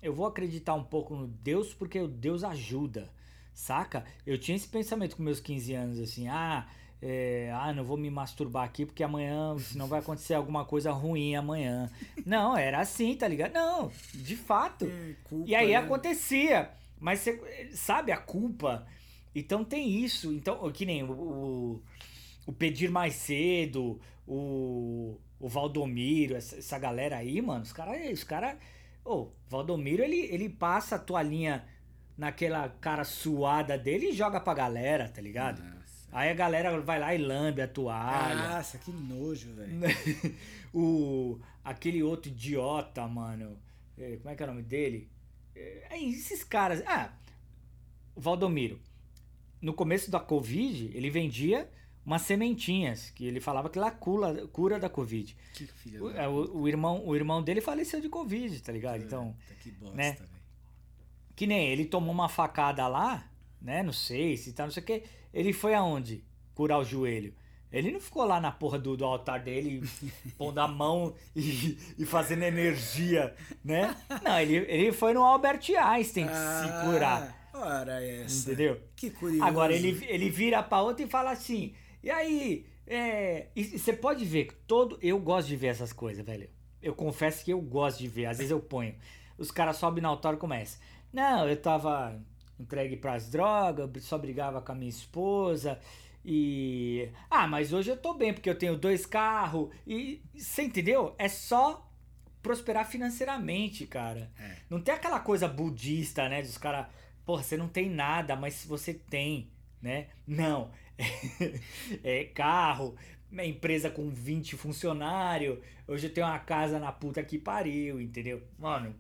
eu 0.03 0.13
vou 0.13 0.27
acreditar 0.27 0.75
um 0.75 0.85
pouco 0.85 1.17
no 1.17 1.27
Deus 1.27 1.73
porque 1.73 1.99
o 1.99 2.07
Deus 2.07 2.45
ajuda, 2.45 3.11
saca? 3.55 4.05
Eu 4.27 4.39
tinha 4.39 4.55
esse 4.55 4.69
pensamento 4.69 5.17
com 5.17 5.23
meus 5.23 5.41
15 5.41 5.73
anos, 5.75 5.99
assim, 5.99 6.29
ah, 6.29 6.69
é, 7.01 7.51
ah, 7.55 7.73
não 7.73 7.83
vou 7.83 7.97
me 7.97 8.11
masturbar 8.11 8.65
aqui 8.65 8.85
porque 8.85 9.03
amanhã, 9.03 9.59
senão 9.59 9.87
vai 9.87 10.01
acontecer 10.01 10.35
alguma 10.35 10.65
coisa 10.65 10.93
ruim 10.93 11.35
amanhã. 11.35 11.91
Não, 12.25 12.57
era 12.57 12.81
assim, 12.81 13.17
tá 13.17 13.27
ligado? 13.27 13.53
Não, 13.53 13.91
de 14.15 14.37
fato. 14.37 14.87
culpa, 15.25 15.49
E 15.49 15.55
aí 15.55 15.69
né? 15.69 15.77
acontecia. 15.77 16.71
Mas 17.01 17.21
você 17.21 17.71
sabe 17.75 18.13
a 18.13 18.17
culpa? 18.17 18.87
Então 19.35 19.65
tem 19.65 20.03
isso. 20.03 20.33
Então, 20.33 20.71
que 20.73 20.87
nem 20.87 21.03
o, 21.03 21.13
o, 21.13 21.83
o 22.47 22.53
Pedir 22.53 22.91
Mais 22.91 23.15
Cedo, 23.15 24.01
o, 24.27 25.19
o 25.39 25.49
Valdomiro, 25.49 26.35
essa, 26.35 26.57
essa 26.57 26.79
galera 26.79 27.17
aí, 27.17 27.41
mano, 27.41 27.63
os 27.63 27.73
caras. 27.73 28.13
Os 28.13 28.25
cara, 28.25 28.59
Ô, 29.05 29.29
Valdomiro, 29.49 30.03
ele, 30.03 30.21
ele 30.33 30.49
passa 30.49 30.97
a 30.97 30.99
toalhinha 30.99 31.65
naquela 32.17 32.69
cara 32.69 33.05
suada 33.05 33.77
dele 33.77 34.11
e 34.11 34.13
joga 34.13 34.41
pra 34.41 34.55
galera, 34.55 35.09
tá 35.09 35.21
ligado? 35.21 35.63
Nossa. 35.63 36.09
Aí 36.11 36.31
a 36.31 36.35
galera 36.35 36.81
vai 36.81 36.99
lá 36.99 37.15
e 37.15 37.19
lambe 37.19 37.61
a 37.61 37.69
toalha. 37.69 38.49
Nossa, 38.49 38.79
que 38.79 38.91
nojo, 38.91 39.53
velho. 39.53 39.81
o 40.73 41.39
aquele 41.63 42.03
outro 42.03 42.31
idiota, 42.31 43.07
mano. 43.07 43.59
É, 43.99 44.17
Como 44.17 44.31
é 44.31 44.35
que 44.35 44.43
é 44.43 44.47
o 44.47 44.49
nome 44.49 44.63
dele? 44.63 45.11
É, 45.55 45.89
é, 45.91 46.03
esses 46.03 46.43
caras. 46.43 46.83
Ah, 46.87 47.13
o 48.15 48.21
Valdomiro. 48.21 48.81
No 49.61 49.75
começo 49.75 50.11
da 50.11 50.21
Covid, 50.21 50.91
ele 50.95 51.11
vendia 51.11 51.69
umas 52.05 52.23
sementinhas 52.23 53.11
que 53.11 53.25
ele 53.27 53.41
falava 53.41 53.69
que 53.71 53.79
lá 53.79 53.91
cura, 53.91 54.47
cura 54.49 54.79
da 54.79 54.89
Covid. 54.89 55.37
Que 55.55 55.69
O, 56.01 56.11
da 56.11 56.23
é, 56.25 56.29
o- 56.29 56.57
o 56.59 56.69
irmão, 56.69 57.03
o 57.07 57.15
irmão 57.17 57.43
dele 57.43 57.61
faleceu 57.61 58.01
de 58.01 58.09
Covid, 58.09 58.61
tá 58.63 58.73
ligado? 58.73 59.03
Então, 59.03 59.35
Puta, 59.47 59.55
que 59.63 59.71
bosta, 59.71 59.97
né? 59.97 60.17
que 61.37 61.47
nem 61.47 61.67
ele 61.69 61.85
tomou 61.85 62.13
uma 62.13 62.29
facada 62.29 62.87
lá, 62.87 63.29
né? 63.61 63.83
Não 63.83 63.93
sei 63.93 64.37
se 64.37 64.53
tá, 64.53 64.65
não 64.65 64.71
sei 64.71 64.83
o 64.83 64.87
que. 64.87 65.03
Ele 65.33 65.53
foi 65.53 65.75
aonde? 65.75 66.25
Curar 66.55 66.79
o 66.79 66.85
joelho. 66.85 67.35
Ele 67.73 67.91
não 67.91 67.99
ficou 68.01 68.25
lá 68.25 68.41
na 68.41 68.53
porra 68.53 68.79
do, 68.79 68.97
do 68.97 69.05
altar 69.05 69.41
dele, 69.43 69.83
pondo 70.39 70.61
a 70.61 70.69
mão 70.69 71.13
e, 71.35 71.77
e 71.99 72.07
fazendo 72.07 72.45
energia, 72.45 73.35
né? 73.65 73.97
Não, 74.23 74.39
ele, 74.39 74.57
ele 74.69 74.93
foi 74.93 75.13
no 75.13 75.25
Albert 75.25 75.61
Einstein 75.77 76.27
se 76.29 76.87
curar, 76.87 77.37
Ah, 77.53 77.59
Ora 77.81 78.01
essa. 78.05 78.53
entendeu? 78.53 78.81
Que 78.95 79.11
curioso. 79.11 79.43
Agora 79.43 79.73
ele, 79.75 80.05
ele 80.07 80.31
vira 80.31 80.63
pra 80.63 80.83
outra 80.83 81.05
e 81.05 81.09
fala 81.09 81.33
assim, 81.33 81.75
e 82.05 82.11
aí, 82.11 82.67
é, 82.87 83.49
você 83.57 83.93
pode 83.95 84.25
ver 84.27 84.45
que 84.45 84.55
todo, 84.55 84.99
eu 85.01 85.19
gosto 85.19 85.49
de 85.49 85.57
ver 85.57 85.69
essas 85.69 85.93
coisas, 85.93 86.25
velho. 86.25 86.51
Eu 86.83 86.95
confesso 86.95 87.43
que 87.43 87.51
eu 87.51 87.61
gosto 87.61 87.99
de 87.99 88.09
ver, 88.09 88.27
às 88.27 88.37
vezes 88.37 88.51
eu 88.51 88.61
ponho. 88.61 88.95
Os 89.39 89.51
caras 89.51 89.79
sobem 89.79 90.03
no 90.03 90.09
altar 90.11 90.35
e 90.35 90.37
começam. 90.37 90.79
Não, 91.11 91.49
eu 91.49 91.57
tava 91.57 92.21
entregue 92.61 92.97
pras 92.97 93.31
drogas, 93.31 93.91
só 94.05 94.19
brigava 94.19 94.61
com 94.61 94.73
a 94.73 94.75
minha 94.75 94.91
esposa 94.91 95.81
e 96.25 97.11
ah, 97.31 97.47
mas 97.47 97.73
hoje 97.73 97.91
eu 97.91 97.97
tô 97.97 98.15
bem 98.15 98.33
porque 98.33 98.49
eu 98.49 98.59
tenho 98.59 98.77
dois 98.77 99.05
carros 99.05 99.71
e 99.87 100.23
você 100.35 100.63
entendeu? 100.63 101.15
É 101.19 101.29
só 101.29 101.91
prosperar 102.43 102.87
financeiramente, 102.87 103.87
cara. 103.87 104.31
É. 104.39 104.57
Não 104.69 104.81
tem 104.81 104.95
aquela 104.95 105.21
coisa 105.21 105.49
budista, 105.49 106.29
né, 106.29 106.43
dos 106.43 106.59
caras, 106.59 106.87
porra, 107.25 107.43
você 107.43 107.57
não 107.57 107.69
tem 107.69 107.89
nada, 107.89 108.37
mas 108.37 108.65
você 108.65 108.93
tem, 108.95 109.51
né? 109.81 110.09
Não. 110.27 110.71
é 112.03 112.25
carro, 112.25 112.95
é 113.37 113.47
empresa 113.47 113.91
com 113.91 114.11
20 114.11 114.57
funcionários. 114.57 115.59
Hoje 115.87 116.07
eu 116.07 116.13
tenho 116.13 116.27
uma 116.27 116.39
casa 116.39 116.79
na 116.79 116.93
puta 116.93 117.23
que 117.23 117.39
pariu, 117.39 118.01
entendeu? 118.01 118.43
Mano, 118.59 118.95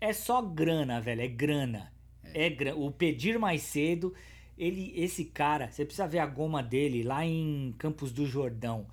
é 0.00 0.12
só 0.12 0.42
grana, 0.42 1.00
velho, 1.00 1.22
é 1.22 1.28
grana. 1.28 1.92
É, 2.32 2.50
grana. 2.50 2.76
O 2.76 2.90
pedir 2.90 3.38
mais 3.38 3.62
cedo, 3.62 4.14
ele 4.56 4.92
esse 4.96 5.24
cara, 5.24 5.70
você 5.70 5.84
precisa 5.84 6.06
ver 6.06 6.18
a 6.18 6.26
goma 6.26 6.62
dele 6.62 7.02
lá 7.02 7.24
em 7.24 7.74
Campos 7.78 8.12
do 8.12 8.26
Jordão. 8.26 8.86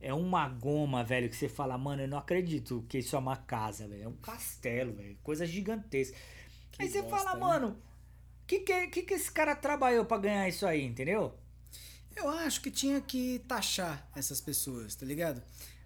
É 0.00 0.14
uma 0.14 0.48
goma, 0.48 1.02
velho, 1.02 1.28
que 1.28 1.36
você 1.36 1.48
fala, 1.48 1.76
mano, 1.76 2.02
eu 2.02 2.08
não 2.08 2.18
acredito 2.18 2.84
que 2.88 2.98
isso 2.98 3.16
é 3.16 3.18
uma 3.18 3.36
casa, 3.36 3.88
velho. 3.88 4.04
É 4.04 4.08
um 4.08 4.16
castelo, 4.16 4.92
velho. 4.92 5.16
Coisa 5.22 5.44
gigantesca. 5.44 6.16
Que 6.70 6.82
aí 6.82 6.88
você 6.88 7.02
bosta, 7.02 7.16
fala, 7.16 7.34
né? 7.34 7.40
mano, 7.40 7.82
que, 8.46 8.60
que 8.60 8.86
que 8.88 9.02
que 9.02 9.14
esse 9.14 9.32
cara 9.32 9.56
trabalhou 9.56 10.04
pra 10.04 10.18
ganhar 10.18 10.48
isso 10.48 10.66
aí, 10.66 10.84
entendeu? 10.84 11.34
Eu 12.18 12.28
acho 12.30 12.60
que 12.60 12.70
tinha 12.70 13.00
que 13.00 13.38
taxar 13.46 14.04
essas 14.14 14.40
pessoas, 14.40 14.96
tá 14.96 15.06
ligado? 15.06 15.40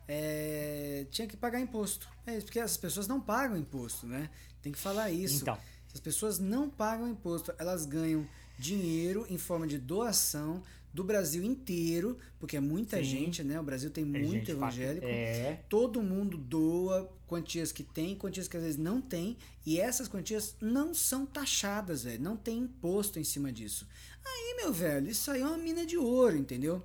É, 0.09 1.07
tinha 1.11 1.29
que 1.29 1.37
pagar 1.37 1.61
imposto. 1.61 2.09
É 2.27 2.37
isso, 2.37 2.47
porque 2.47 2.59
essas 2.59 2.79
pessoas 2.79 3.07
não 3.07 3.21
pagam 3.21 3.57
imposto, 3.57 4.07
né? 4.07 4.31
Tem 4.63 4.73
que 4.73 4.79
falar 4.79 5.11
isso. 5.11 5.43
Então. 5.43 5.59
Essas 5.89 6.01
pessoas 6.01 6.39
não 6.39 6.71
pagam 6.71 7.07
imposto, 7.07 7.53
elas 7.59 7.85
ganham 7.85 8.27
dinheiro 8.59 9.27
em 9.29 9.37
forma 9.37 9.67
de 9.67 9.79
doação 9.79 10.63
do 10.93 11.03
Brasil 11.03 11.43
inteiro, 11.43 12.19
porque 12.39 12.57
é 12.57 12.61
muita 12.61 12.99
Sim. 12.99 13.05
gente, 13.05 13.43
né? 13.43 13.59
O 13.59 13.63
Brasil 13.63 13.91
tem 13.91 14.05
É 14.05 14.07
muito 14.07 14.31
gente 14.31 14.51
evangélico. 14.51 15.07
É. 15.07 15.61
Todo 15.69 16.03
mundo 16.03 16.37
doa 16.37 17.11
quantias 17.27 17.73
que 17.73 17.83
tem, 17.83 18.15
quantias 18.15 18.47
que 18.47 18.57
às 18.57 18.63
vezes 18.63 18.79
não 18.79 19.01
tem, 19.01 19.39
e 19.65 19.81
essas 19.81 20.07
quantias 20.07 20.55
não 20.61 20.93
são 20.93 21.25
taxadas, 21.25 22.05
velho. 22.05 22.23
Não 22.23 22.37
tem 22.37 22.59
imposto 22.59 23.19
em 23.19 23.25
cima 23.25 23.51
disso. 23.51 23.89
Aí, 24.25 24.57
meu 24.59 24.73
velho, 24.73 25.09
isso 25.09 25.31
aí 25.31 25.41
é 25.41 25.47
uma 25.47 25.57
mina 25.57 25.87
de 25.87 25.97
ouro, 25.97 26.37
entendeu? 26.37 26.83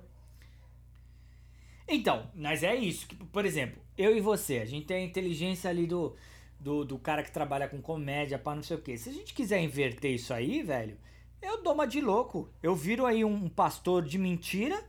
Então, 1.86 2.30
mas 2.34 2.62
é 2.62 2.74
isso. 2.76 3.06
por 3.32 3.44
exemplo, 3.44 3.80
eu 3.96 4.16
e 4.16 4.20
você, 4.20 4.58
a 4.58 4.64
gente 4.64 4.86
tem 4.86 4.98
a 4.98 5.06
inteligência 5.06 5.68
ali 5.68 5.86
do, 5.86 6.14
do, 6.58 6.84
do 6.84 6.98
cara 6.98 7.22
que 7.22 7.32
trabalha 7.32 7.68
com 7.68 7.80
comédia, 7.80 8.38
para 8.38 8.56
não 8.56 8.62
sei 8.62 8.76
o 8.76 8.80
quê. 8.80 8.96
Se 8.96 9.10
a 9.10 9.12
gente 9.12 9.34
quiser 9.34 9.60
inverter 9.60 10.14
isso 10.14 10.32
aí, 10.32 10.62
velho, 10.62 10.96
eu 11.42 11.62
dou 11.62 11.72
uma 11.74 11.86
de 11.86 12.00
louco. 12.00 12.48
Eu 12.62 12.74
viro 12.74 13.06
aí 13.06 13.24
um, 13.24 13.48
pastor 13.48 14.02
de 14.04 14.18
mentira, 14.18 14.82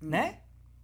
né? 0.00 0.40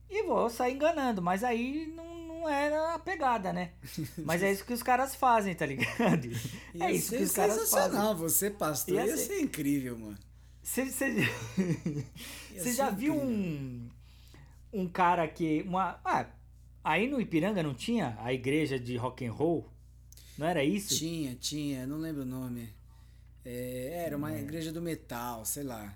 E 0.09 0.23
vou 0.25 0.49
sair 0.51 0.75
enganando. 0.75 1.23
Mas 1.23 1.45
aí 1.45 1.87
não, 1.95 2.27
não 2.27 2.49
era 2.49 2.95
a 2.95 2.99
pegada, 2.99 3.53
né? 3.53 3.73
Mas 4.25 4.43
é 4.43 4.51
isso 4.51 4.65
que 4.65 4.73
os 4.73 4.83
caras 4.83 5.15
fazem, 5.15 5.55
tá 5.55 5.67
ligado? 5.67 6.27
Ia 6.75 6.87
é 6.87 6.93
isso 6.93 7.15
que 7.17 7.23
os 7.23 7.33
caras 7.33 7.55
fazem. 7.57 7.67
sensacional. 7.67 8.17
Você, 8.17 8.51
pastor, 8.51 8.95
Ia 8.95 9.07
ia, 9.07 9.17
ser- 9.17 9.27
ser 9.27 9.41
incrível, 9.41 9.99
mano. 9.99 10.19
Você 10.63 11.13
já 12.75 12.91
viu 12.91 13.15
um 13.15 13.89
um 14.73 14.87
cara 14.89 15.27
que 15.27 15.63
uma 15.63 15.99
ah, 16.05 16.27
aí 16.85 17.09
no 17.09 17.21
Ipiranga 17.21 17.63
não 17.63 17.75
tinha 17.75 18.17
a 18.21 18.33
igreja 18.33 18.79
de 18.79 18.97
rock 18.97 19.25
and 19.27 19.33
roll? 19.33 19.69
Não 20.39 20.47
era 20.47 20.63
isso? 20.63 20.97
Tinha, 20.97 21.35
tinha, 21.35 21.87
não 21.87 21.99
lembro 21.99 22.23
o 22.23 22.27
nome. 22.27 22.73
É, 23.53 24.05
era 24.07 24.17
uma 24.17 24.33
igreja 24.33 24.73
do 24.73 24.81
metal, 24.81 25.45
sei 25.45 25.65
lá. 25.65 25.93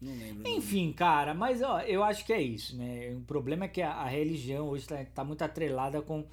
Não 0.00 0.14
lembro. 0.14 0.48
Enfim, 0.48 0.92
cara, 0.92 1.34
mas 1.34 1.60
ó, 1.60 1.80
eu 1.80 2.04
acho 2.04 2.24
que 2.24 2.32
é 2.32 2.40
isso, 2.40 2.76
né? 2.76 3.12
O 3.16 3.22
problema 3.22 3.64
é 3.64 3.68
que 3.68 3.82
a, 3.82 3.92
a 3.92 4.06
religião 4.06 4.68
hoje 4.68 4.86
tá, 4.86 5.04
tá 5.06 5.24
muito 5.24 5.42
atrelada 5.42 6.00
com, 6.02 6.24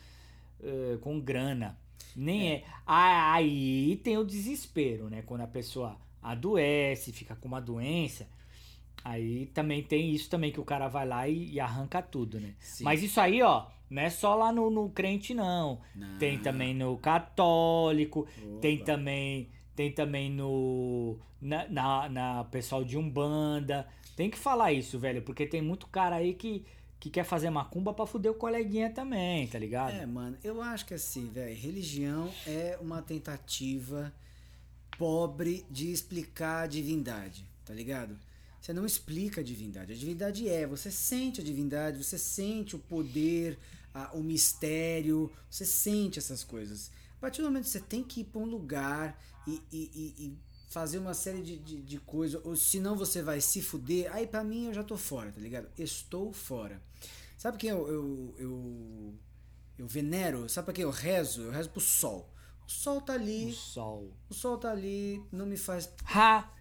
eh, 0.61 0.97
com 1.01 1.19
grana. 1.19 1.77
Nem 2.15 2.51
é. 2.51 2.63
Ah, 2.85 3.33
Aí 3.33 3.99
tem 4.03 4.17
o 4.17 4.23
desespero, 4.23 5.09
né? 5.09 5.23
Quando 5.25 5.41
a 5.41 5.47
pessoa 5.47 5.97
adoece, 6.21 7.11
fica 7.11 7.35
com 7.35 7.47
uma 7.47 7.59
doença. 7.59 8.27
Aí 9.03 9.47
também 9.47 9.81
tem 9.81 10.11
isso 10.11 10.29
também 10.29 10.51
que 10.51 10.59
o 10.59 10.65
cara 10.65 10.87
vai 10.87 11.07
lá 11.07 11.27
e, 11.27 11.53
e 11.53 11.59
arranca 11.59 12.01
tudo, 12.01 12.39
né? 12.39 12.53
Sim. 12.59 12.83
Mas 12.83 13.01
isso 13.01 13.19
aí, 13.19 13.41
ó, 13.41 13.65
não 13.89 14.01
é 14.01 14.09
só 14.09 14.35
lá 14.35 14.51
no, 14.51 14.69
no 14.69 14.89
crente, 14.89 15.33
não. 15.33 15.81
Não. 15.95 16.17
Tem 16.19 16.37
também 16.37 16.73
no 16.75 16.97
católico, 16.97 18.27
tem 18.61 18.77
também 18.77 19.49
tem 19.75 19.91
também 19.91 20.29
no 20.31 21.17
na, 21.41 21.67
na, 21.67 22.09
na 22.09 22.43
pessoal 22.45 22.83
de 22.83 22.97
umbanda. 22.97 23.87
Tem 24.15 24.29
que 24.29 24.37
falar 24.37 24.71
isso, 24.73 24.99
velho, 24.99 25.21
porque 25.23 25.45
tem 25.47 25.61
muito 25.61 25.87
cara 25.87 26.17
aí 26.17 26.33
que, 26.33 26.63
que 26.99 27.09
quer 27.09 27.23
fazer 27.25 27.49
macumba 27.49 27.93
pra 27.93 28.05
fuder 28.05 28.31
o 28.31 28.35
coleguinha 28.35 28.89
também, 28.91 29.47
tá 29.47 29.57
ligado? 29.57 29.93
É, 29.95 30.05
mano, 30.05 30.37
eu 30.43 30.61
acho 30.61 30.85
que 30.85 30.93
assim, 30.93 31.27
velho, 31.29 31.55
religião 31.55 32.29
é 32.45 32.77
uma 32.81 33.01
tentativa 33.01 34.13
pobre 34.97 35.65
de 35.69 35.91
explicar 35.91 36.63
a 36.63 36.67
divindade, 36.67 37.45
tá 37.65 37.73
ligado? 37.73 38.17
Você 38.61 38.71
não 38.71 38.85
explica 38.85 39.41
a 39.41 39.43
divindade. 39.43 39.91
A 39.91 39.95
divindade 39.95 40.47
é, 40.47 40.65
você 40.65 40.89
sente 40.89 41.41
a 41.41 41.43
divindade, 41.43 42.01
você 42.01 42.17
sente 42.17 42.75
o 42.75 42.79
poder, 42.79 43.57
a- 43.93 44.11
o 44.13 44.21
mistério, 44.23 45.29
você 45.49 45.65
sente 45.65 46.17
essas 46.19 46.43
coisas. 46.43 46.89
A 47.23 47.25
partir 47.25 47.41
do 47.41 47.47
momento 47.47 47.63
que 47.63 47.69
você 47.69 47.79
tem 47.79 48.03
que 48.03 48.19
ir 48.19 48.23
pra 48.25 48.41
um 48.41 48.45
lugar 48.45 49.17
e, 49.47 49.61
e- 49.71 50.13
e- 50.25 50.37
fazer 50.67 50.97
uma 50.97 51.13
série 51.13 51.41
de, 51.41 51.57
de, 51.57 51.81
de 51.81 51.97
coisas, 51.99 52.43
ou 52.43 52.53
senão 52.53 52.97
você 52.97 53.21
vai 53.21 53.39
se 53.39 53.61
fuder, 53.61 54.13
aí 54.13 54.27
pra 54.27 54.43
mim 54.43 54.65
eu 54.65 54.73
já 54.73 54.83
tô 54.83 54.97
fora, 54.97 55.31
tá 55.31 55.39
ligado? 55.39 55.69
Estou 55.77 56.33
fora. 56.33 56.81
Sabe 57.37 57.57
quem 57.57 57.69
eu, 57.69 57.87
eu, 57.87 58.35
eu, 58.37 59.13
eu 59.77 59.87
venero? 59.87 60.49
Sabe 60.49 60.65
pra 60.65 60.73
quem 60.73 60.83
eu 60.83 60.89
rezo? 60.91 61.43
Eu 61.43 61.51
rezo 61.51 61.69
pro 61.69 61.79
sol. 61.79 62.29
O 62.67 62.69
sol 62.69 62.99
tá 62.99 63.13
O 63.13 63.15
ali, 63.15 63.53
sol. 63.53 64.11
o 64.29 64.33
sol 64.33 64.57
tá 64.57 64.71
ali, 64.71 65.23
não 65.31 65.45
me 65.45 65.55
faz. 65.55 65.89
Ra, 66.03 66.51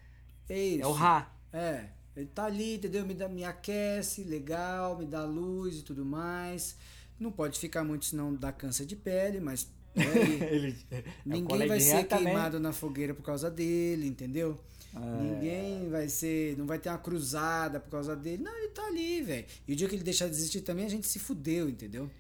É 0.49 0.63
isso. 0.63 0.83
é 0.85 0.87
o 0.87 0.93
Ra. 0.93 1.35
É, 1.53 1.89
ele 2.15 2.27
tá 2.27 2.45
ali, 2.45 2.77
entendeu? 2.77 3.05
Me, 3.05 3.15
dá, 3.15 3.29
me 3.29 3.43
aquece, 3.43 4.23
legal, 4.23 4.97
me 4.97 5.07
dá 5.07 5.25
luz 5.25 5.79
e 5.81 5.83
tudo 5.83 6.05
mais. 6.05 6.77
Não 7.19 7.33
pode 7.33 7.59
ficar 7.59 7.83
muito, 7.83 8.05
senão 8.05 8.33
dá 8.33 8.53
câncer 8.53 8.87
de 8.87 8.95
pele, 8.95 9.41
mas. 9.41 9.69
É. 9.97 10.03
Ele, 10.55 10.77
é 10.91 11.05
Ninguém 11.25 11.67
vai 11.67 11.81
ser 11.81 12.05
também. 12.05 12.27
queimado 12.27 12.61
na 12.61 12.73
fogueira 12.73 13.15
por 13.15 13.23
causa 13.23 13.51
dele, 13.51 14.07
entendeu? 14.07 14.59
É. 14.95 15.23
Ninguém 15.23 15.89
vai 15.89 16.09
ser. 16.09 16.57
Não 16.59 16.67
vai 16.67 16.79
ter 16.79 16.89
uma 16.89 16.99
cruzada 16.99 17.81
por 17.81 17.91
causa 17.91 18.15
dele. 18.15 18.43
Não, 18.43 18.57
ele 18.57 18.69
tá 18.69 18.87
ali, 18.87 19.23
velho. 19.23 19.47
E 19.67 19.73
o 19.73 19.77
dia 19.77 19.89
que 19.89 19.95
ele 19.95 20.05
deixar 20.05 20.27
de 20.27 20.33
existir 20.33 20.61
também, 20.61 20.85
a 20.85 20.91
gente 20.91 21.07
se 21.07 21.19
fudeu, 21.19 21.69
entendeu? 21.69 22.11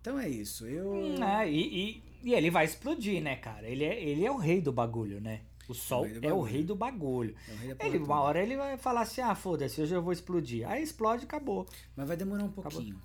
Então 0.00 0.18
é 0.18 0.28
isso. 0.28 0.66
Eu. 0.66 0.92
Hum, 0.92 1.22
é, 1.22 1.50
e, 1.50 1.60
e, 1.60 2.02
e 2.22 2.34
ele 2.34 2.50
vai 2.50 2.64
explodir, 2.64 3.22
né, 3.22 3.36
cara? 3.36 3.68
Ele 3.68 3.84
é, 3.84 4.02
ele 4.02 4.24
é 4.24 4.30
o 4.30 4.36
rei 4.36 4.60
do 4.60 4.72
bagulho, 4.72 5.20
né? 5.20 5.40
O 5.68 5.74
sol 5.74 6.08
do 6.08 6.26
é 6.26 6.32
o 6.32 6.42
rei 6.42 6.64
do 6.64 6.74
bagulho. 6.74 7.34
É 7.48 7.54
rei 7.54 7.76
Ele, 7.80 7.98
uma 7.98 8.20
hora 8.20 8.42
ele 8.42 8.56
vai 8.56 8.76
falar 8.76 9.02
assim: 9.02 9.20
ah, 9.20 9.34
foda-se, 9.34 9.80
hoje 9.80 9.94
eu 9.94 10.02
vou 10.02 10.12
explodir. 10.12 10.68
Aí 10.68 10.82
explode 10.82 11.22
e 11.22 11.26
acabou. 11.26 11.66
Mas 11.96 12.06
vai 12.06 12.16
demorar 12.16 12.44
um 12.44 12.50
pouquinho. 12.50 13.00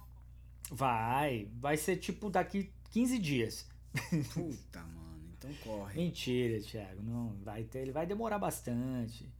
Vai, 0.69 1.47
vai 1.59 1.77
ser 1.77 1.97
tipo 1.97 2.29
daqui 2.29 2.71
15 2.91 3.19
dias. 3.19 3.65
Puta, 4.33 4.81
mano. 4.81 5.29
Então 5.37 5.51
corre. 5.63 5.95
Mentira, 6.01 6.59
Thiago. 6.61 7.01
Não, 7.01 7.35
vai 7.43 7.63
ter, 7.63 7.79
ele 7.79 7.91
vai 7.91 8.05
demorar 8.05 8.39
bastante. 8.39 9.31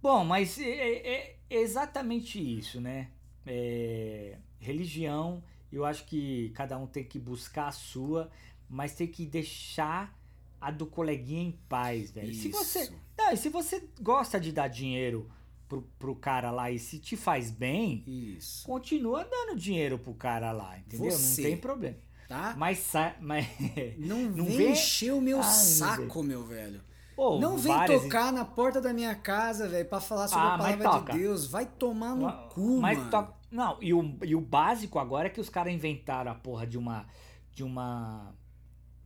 Bom, 0.00 0.24
mas 0.24 0.58
é, 0.58 0.70
é- 0.70 1.36
é 1.50 1.56
exatamente 1.60 2.38
isso, 2.38 2.80
né? 2.80 3.10
É, 3.46 4.38
religião, 4.60 5.42
eu 5.72 5.84
acho 5.84 6.04
que 6.04 6.50
cada 6.50 6.78
um 6.78 6.86
tem 6.86 7.04
que 7.04 7.18
buscar 7.18 7.68
a 7.68 7.72
sua, 7.72 8.30
mas 8.68 8.94
tem 8.94 9.06
que 9.06 9.26
deixar 9.26 10.16
a 10.60 10.70
do 10.70 10.86
coleguinha 10.86 11.42
em 11.42 11.52
paz, 11.68 12.10
velho. 12.10 12.34
Se 12.34 12.48
você, 12.48 12.92
não, 13.16 13.32
e 13.32 13.36
se 13.36 13.48
você 13.48 13.88
gosta 14.00 14.38
de 14.40 14.52
dar 14.52 14.68
dinheiro 14.68 15.30
pro, 15.68 15.82
pro 15.98 16.14
cara 16.14 16.50
lá 16.50 16.70
e 16.70 16.78
se 16.78 16.98
te 16.98 17.16
faz 17.16 17.50
bem, 17.50 18.02
Isso. 18.06 18.66
continua 18.66 19.24
dando 19.24 19.56
dinheiro 19.56 19.98
pro 19.98 20.14
cara 20.14 20.52
lá, 20.52 20.78
entendeu? 20.78 21.10
Você. 21.10 21.42
Não 21.42 21.48
tem 21.50 21.56
problema. 21.56 21.96
Tá? 22.28 22.54
Mas, 22.58 22.92
mas 23.20 23.46
Não, 23.98 24.18
Não 24.22 24.44
vem 24.44 24.56
vê- 24.58 24.70
encher 24.72 25.12
o 25.14 25.20
meu 25.20 25.38
Ai, 25.38 25.44
saco, 25.44 26.22
meu 26.22 26.44
velho. 26.44 26.82
Pô, 27.16 27.40
não 27.40 27.56
vem 27.56 27.72
várias- 27.74 28.02
tocar 28.02 28.30
na 28.32 28.44
porta 28.44 28.80
da 28.80 28.92
minha 28.92 29.14
casa, 29.14 29.66
velho, 29.66 29.88
pra 29.88 29.98
falar 30.00 30.28
sobre 30.28 30.44
Ah, 30.46 30.54
a 30.54 30.58
palavra 30.76 31.12
de 31.14 31.18
Deus. 31.18 31.46
Vai 31.50 31.64
tomar 31.66 32.14
no 32.14 32.26
Mas- 32.26 32.52
cu, 32.52 32.80
mas 32.80 32.98
mano. 32.98 33.10
to- 33.10 33.34
Não, 33.50 33.78
e 33.80 33.94
o, 33.94 34.14
e 34.22 34.36
o 34.36 34.40
básico 34.40 34.98
agora 34.98 35.26
é 35.26 35.30
que 35.30 35.40
os 35.40 35.48
caras 35.48 35.72
inventaram 35.72 36.30
a 36.30 36.34
porra 36.34 36.66
de 36.66 36.76
uma. 36.78 37.06
De 37.52 37.64
uma. 37.64 38.34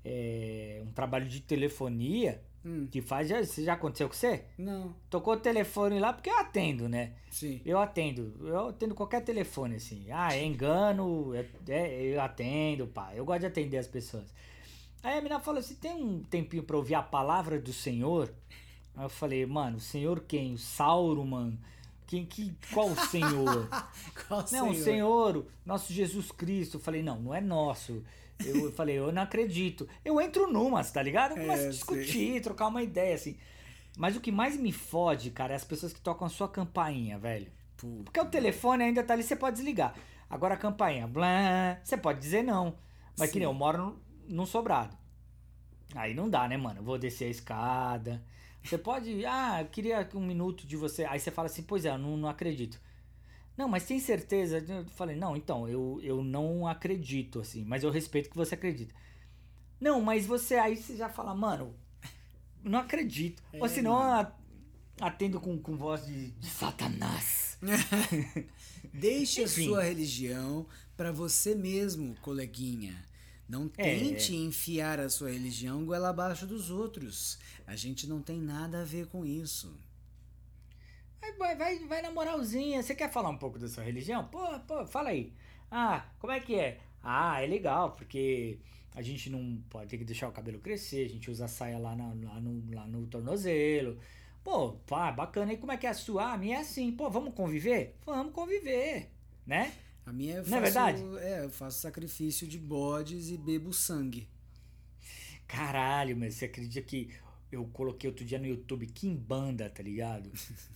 é, 0.05 0.83
um 0.85 0.91
trabalho 0.93 1.27
de 1.29 1.41
telefonia 1.41 2.43
Hum, 2.65 2.87
que 2.91 3.01
faz. 3.01 3.29
Já, 3.29 3.43
já 3.43 3.73
aconteceu 3.73 4.09
com 4.09 4.15
você? 4.15 4.45
não, 4.57 4.95
Tocou 5.11 5.35
o 5.35 5.41
telefone 5.41 5.99
lá 5.99 6.13
porque 6.13 6.31
eu 6.31 6.39
atendo, 6.39 6.89
né? 6.89 7.13
sim. 7.31 7.61
Eu 7.65 7.79
atendo. 7.79 8.35
Eu 8.47 8.69
atendo 8.69 8.95
qualquer 8.95 9.23
telefone, 9.23 9.77
assim. 9.77 10.07
Ah, 10.11 10.35
é 10.35 10.45
engano, 10.45 11.35
é, 11.35 11.45
é- 11.69 12.03
eu 12.15 12.21
atendo, 12.21 12.87
pá. 12.87 13.13
Eu 13.15 13.25
gosto 13.25 13.41
de 13.41 13.47
atender 13.47 13.79
as 13.79 13.89
pessoas. 13.89 14.33
Aí 15.03 15.15
a 15.15 15.17
menina 15.23 15.41
falou 15.41 15.59
assim: 15.59 15.75
tem 15.75 15.93
um 15.93 16.23
tempinho 16.23 16.63
pra 16.63 16.77
ouvir 16.77 16.95
a 16.95 17.03
palavra 17.03 17.59
do 17.59 17.73
Senhor? 17.73 18.33
Aí 18.95 19.05
eu 19.05 19.09
falei, 19.09 19.45
mano, 19.47 19.79
o 19.79 19.81
Senhor 19.81 20.21
quem? 20.21 20.55
O 20.55 20.59
Sauron, 20.59 21.55
Quem, 22.07 22.27
que, 22.27 22.55
qual 22.73 22.89
o 22.91 22.97
Senhor? 22.97 23.69
Qual 24.29 24.45
Não, 24.53 24.71
o 24.71 24.75
Senhor, 24.75 25.47
nosso 25.65 25.93
Jesus 25.93 26.31
Cristo. 26.31 26.77
Eu 26.77 26.81
falei, 26.81 27.03
não, 27.03 27.19
não 27.19 27.35
é 27.35 27.41
nosso. 27.41 28.05
Eu 28.47 28.73
falei, 28.73 28.99
eu 28.99 29.13
não 29.13 29.23
acredito. 29.23 29.89
Eu 30.05 30.21
entro 30.21 30.51
numas, 30.51 30.91
tá 30.91 31.03
ligado? 31.03 31.33
Eu 31.33 31.39
começo 31.43 31.65
É, 31.65 31.67
a 31.67 31.71
discutir, 31.71 32.41
trocar 32.43 32.67
uma 32.69 32.83
ideia, 32.83 33.15
assim. 33.15 33.37
Mas 33.97 34.17
o 34.17 34.21
que 34.21 34.33
mais 34.33 34.57
me 34.57 34.73
fode, 34.73 35.31
cara, 35.31 35.53
é 35.53 35.57
as 35.57 35.65
pessoas 35.65 35.93
que 35.93 36.01
tocam 36.01 36.27
a 36.27 36.31
sua 36.31 36.49
campainha, 36.49 37.19
velho. 37.19 37.51
Puta. 37.77 38.05
Porque 38.05 38.21
o 38.21 38.27
telefone 38.27 38.85
ainda 38.85 39.03
tá 39.03 39.15
ali, 39.15 39.23
você 39.23 39.37
pode 39.37 39.57
desligar. 39.57 39.95
Agora 40.31 40.55
a 40.55 40.57
campainha, 40.57 41.07
blá, 41.07 41.79
você 41.85 41.97
pode 41.97 42.19
dizer 42.21 42.43
não. 42.43 42.77
Mas 43.19 43.29
que 43.29 43.35
Sim. 43.35 43.41
nem 43.41 43.49
eu 43.49 43.53
moro 43.55 43.79
num- 43.79 43.97
num 44.29 44.47
sobrado. 44.47 44.97
Aí 45.95 46.15
não 46.15 46.29
dá, 46.31 46.49
né, 46.49 46.57
mano? 46.57 46.81
Eu 46.81 46.85
vou 46.85 46.99
descer 46.99 47.27
a 47.27 47.31
escada. 47.31 48.23
Você 48.63 48.79
pode, 48.79 49.27
ah, 49.27 49.61
eu 49.61 49.67
queria 49.67 50.09
um 50.15 50.25
minuto 50.25 50.67
de 50.67 50.77
você. 50.77 51.05
Aí 51.05 51.19
você 51.21 51.31
fala 51.31 51.47
assim, 51.47 51.63
pois 51.63 51.85
é, 51.85 51.91
eu 51.91 51.99
não, 51.99 52.17
não 52.17 52.29
acredito. 52.29 52.81
Não, 53.57 53.69
mas 53.69 53.85
tem 53.85 54.01
certeza? 54.01 54.59
Eu 54.67 54.85
falei, 54.87 55.15
não, 55.17 55.37
então, 55.37 55.69
eu, 55.69 56.01
eu 56.03 56.23
não 56.25 56.67
acredito, 56.67 57.41
assim, 57.41 57.65
mas 57.65 57.83
eu 57.85 57.91
respeito 57.91 58.31
que 58.31 58.37
você 58.37 58.55
acredita. 58.55 58.95
Não, 59.81 60.01
mas 60.01 60.27
você, 60.27 60.55
aí 60.55 60.77
você 60.77 60.97
já 60.97 61.09
fala, 61.09 61.35
mano, 61.35 61.75
não 62.63 62.79
acredito. 62.79 63.43
Ou 63.53 63.67
É, 63.67 63.69
senão 63.69 63.93
eu 63.93 63.99
a- 63.99 64.33
atendo 65.01 65.41
com, 65.41 65.59
com 65.59 65.77
voz 65.77 66.07
de, 66.07 66.31
de 66.31 66.47
satanás. 66.49 67.59
Deixe 68.93 69.43
Enfim. 69.43 69.63
a 69.63 69.69
sua 69.69 69.83
religião 69.85 70.67
pra 70.97 71.13
você 71.13 71.55
mesmo, 71.55 72.15
coleguinha. 72.23 72.95
Não 73.49 73.71
É. 73.77 73.83
tente 73.83 74.35
enfiar 74.35 74.99
a 75.01 75.11
sua 75.11 75.31
religião 75.31 75.85
goela 75.85 76.09
abaixo 76.09 76.47
dos 76.47 76.71
outros. 76.71 77.39
A 77.67 77.77
gente 77.77 78.07
não 78.07 78.23
tem 78.23 78.41
nada 78.41 78.81
a 78.83 78.85
ver 78.85 79.07
com 79.09 79.25
isso. 79.27 79.77
Vai, 81.23 81.33
vai, 81.37 81.57
vai, 81.57 81.79
vai 81.87 82.03
na 82.03 82.11
moralzinha. 82.11 82.83
Você 82.83 82.95
quer 82.95 83.11
falar 83.11 83.31
um 83.31 83.39
pouco 83.39 83.59
da 83.59 83.69
sua 83.69 83.85
religião? 83.85 84.27
Pô, 84.29 84.41
pô, 84.61 84.87
fala 84.87 85.11
aí. 85.11 85.33
Ah, 85.71 86.05
como 86.19 86.33
é 86.33 86.41
que 86.41 86.55
é? 86.55 86.81
Ah, 87.03 87.41
é 87.43 87.47
legal, 87.47 87.93
porque 87.93 88.59
a 88.95 89.01
gente 89.03 89.31
não 89.31 89.63
pode 89.71 89.89
ter 89.91 89.99
que 89.99 90.05
deixar 90.05 90.29
o 90.29 90.33
cabelo 90.33 90.59
crescer, 90.61 91.07
a 91.07 91.09
gente 91.11 91.31
usa 91.31 91.49
saia 91.49 91.79
lá, 91.79 91.97
na- 91.97 92.15
lá, 92.15 92.41
no, 92.41 92.75
lá 92.75 92.87
no 92.87 93.07
tornozelo. 93.07 93.99
Pô, 94.45 94.73
pá, 94.87 95.13
bacana. 95.13 95.53
E 95.53 95.57
como 95.57 95.73
é 95.73 95.77
que 95.79 95.87
é 95.87 95.91
a 95.91 95.95
sua? 95.95 96.25
Ah, 96.25 96.33
a 96.35 96.39
minha 96.39 96.59
é 96.59 96.61
assim. 96.61 96.93
Pô, 96.93 97.09
vamos 97.11 97.35
conviver? 97.35 97.97
Vamos 98.05 98.33
conviver, 98.35 99.11
né? 99.47 99.73
A 100.05 100.13
minha 100.13 100.37
eu 100.39 100.45
faço, 100.45 100.51
Não 100.51 100.59
é 100.59 100.61
verdade? 100.61 101.03
é, 101.21 101.45
eu 101.45 101.51
faço 101.51 101.81
sacrifício 101.81 102.47
de 102.47 102.59
bodes 102.59 103.31
e 103.31 103.37
bebo 103.39 103.73
sangue. 103.73 104.29
Caralho, 105.47 106.17
mas 106.17 106.35
você 106.35 106.47
acredita 106.47 106.83
que 106.87 107.11
eu 107.53 107.67
coloquei 107.67 108.09
outro 108.09 108.25
dia 108.25 108.39
no 108.39 108.47
YouTube 108.47 108.87
Kimbanda, 108.87 109.69
tá 109.69 109.83
ligado? 109.83 110.33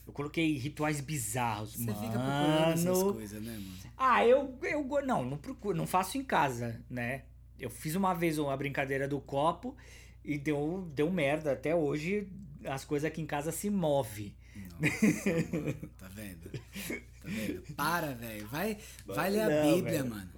Eu 0.07 0.13
coloquei 0.13 0.57
rituais 0.59 1.01
bizarros, 1.01 1.73
Você 1.73 1.87
mano. 1.87 1.99
fica 1.99 2.13
procurando 2.13 2.73
essas 2.75 3.03
coisas, 3.03 3.43
né, 3.43 3.53
mano? 3.53 3.75
Ah, 3.97 4.27
eu, 4.27 4.59
eu 4.63 4.85
não, 5.07 5.25
não 5.25 5.39
procuro, 5.39 5.77
não 5.77 5.87
faço 5.87 6.19
em 6.19 6.23
casa, 6.23 6.85
né? 6.89 7.25
Eu 7.59 7.71
fiz 7.71 7.95
uma 7.95 8.13
vez 8.13 8.37
uma 8.39 8.55
brincadeira 8.57 9.09
do 9.09 9.19
copo 9.19 9.75
e 10.23 10.37
deu, 10.37 10.87
deu 10.95 11.11
merda. 11.11 11.53
Até 11.53 11.75
hoje 11.75 12.29
as 12.65 12.85
coisas 12.85 13.07
aqui 13.11 13.23
em 13.23 13.27
casa 13.27 13.51
se 13.51 13.71
movem. 13.71 14.37
Nossa, 14.55 14.79
tá 15.99 16.09
vendo? 16.09 16.51
Tá 16.51 17.25
vendo? 17.25 17.63
Para, 17.75 18.15
velho. 18.15 18.47
Vai, 18.49 18.77
vai 19.07 19.31
ler 19.31 19.41
a 19.41 19.49
Não, 19.49 19.75
Bíblia, 19.75 20.03
velho. 20.03 20.11
mano. 20.15 20.31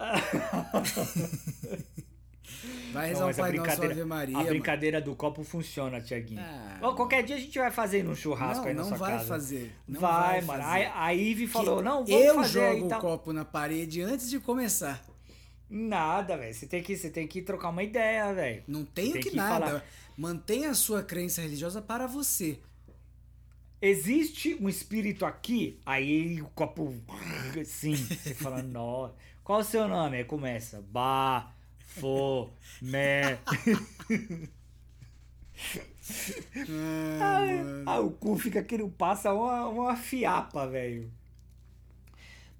Vai 2.92 3.08
rezar 3.08 3.26
um 3.26 3.34
Pai 3.34 3.52
Nosso 3.52 3.82
Ave 3.82 4.04
Maria, 4.04 4.34
a 4.36 4.38
mano. 4.38 4.50
brincadeira 4.50 5.00
do 5.00 5.14
copo 5.16 5.42
funciona, 5.42 6.00
Tiaguinho. 6.00 6.40
Ah, 6.40 6.78
Ó, 6.82 6.94
qualquer 6.94 7.22
dia 7.24 7.36
a 7.36 7.38
gente 7.40 7.58
vai 7.58 7.70
fazer 7.70 8.04
no 8.04 8.14
churrasco 8.14 8.62
Não, 8.62 8.68
aí 8.68 8.74
na 8.74 8.82
não 8.82 8.88
sua 8.88 8.96
vai 8.98 9.12
casa. 9.12 9.24
fazer. 9.26 9.74
Não 9.88 10.00
vai, 10.00 10.40
vai 10.40 10.42
mano. 10.42 10.62
fazer. 10.62 10.84
A, 10.86 11.04
a 11.04 11.10
Ivy 11.10 11.46
falou, 11.46 11.78
Que 11.78 11.82
não, 11.84 12.04
vamos 12.04 12.10
eu 12.10 12.34
fazer 12.36 12.60
aí 12.62 12.80
jogo 12.80 12.94
o 12.94 12.98
copo 13.00 13.32
na 13.32 13.44
parede 13.44 14.00
antes 14.02 14.30
de 14.30 14.38
começar. 14.38 15.04
Nada, 15.68 16.36
velho. 16.36 16.54
Você 16.54 16.66
tem 16.66 16.82
que, 16.82 16.96
você 16.96 17.10
tem 17.10 17.26
que 17.26 17.42
trocar 17.42 17.70
uma 17.70 17.82
ideia, 17.82 18.32
velho. 18.32 18.62
Não 18.68 18.84
tenho 18.84 19.14
Tem 19.14 19.22
que, 19.22 19.30
que 19.30 19.36
nada. 19.36 19.66
falar. 19.66 19.84
Mantenha 20.16 20.70
a 20.70 20.74
sua 20.74 21.02
crença 21.02 21.40
religiosa 21.42 21.82
para 21.82 22.06
você. 22.06 22.60
Existe 23.80 24.56
um 24.60 24.68
espírito 24.68 25.26
aqui? 25.26 25.78
Aí 25.84 26.40
o 26.40 26.46
copo. 26.54 26.94
Sim. 27.64 27.96
Você 27.96 28.34
fala, 28.34 28.62
nossa. 28.62 29.14
Qual 29.42 29.60
o 29.60 29.64
seu 29.64 29.86
nome? 29.88 30.18
Aí 30.18 30.24
começa. 30.24 30.80
Ba. 30.90 31.53
Fo. 31.94 32.50
Me. 32.82 33.38
Ah. 37.20 37.40
Ah, 37.86 38.00
o 38.00 38.10
cu 38.10 38.36
fica 38.36 38.62
que 38.62 38.76
não 38.76 38.90
passa 38.90 39.32
uma, 39.32 39.68
uma 39.68 39.96
fiapa, 39.96 40.66
velho. 40.66 41.10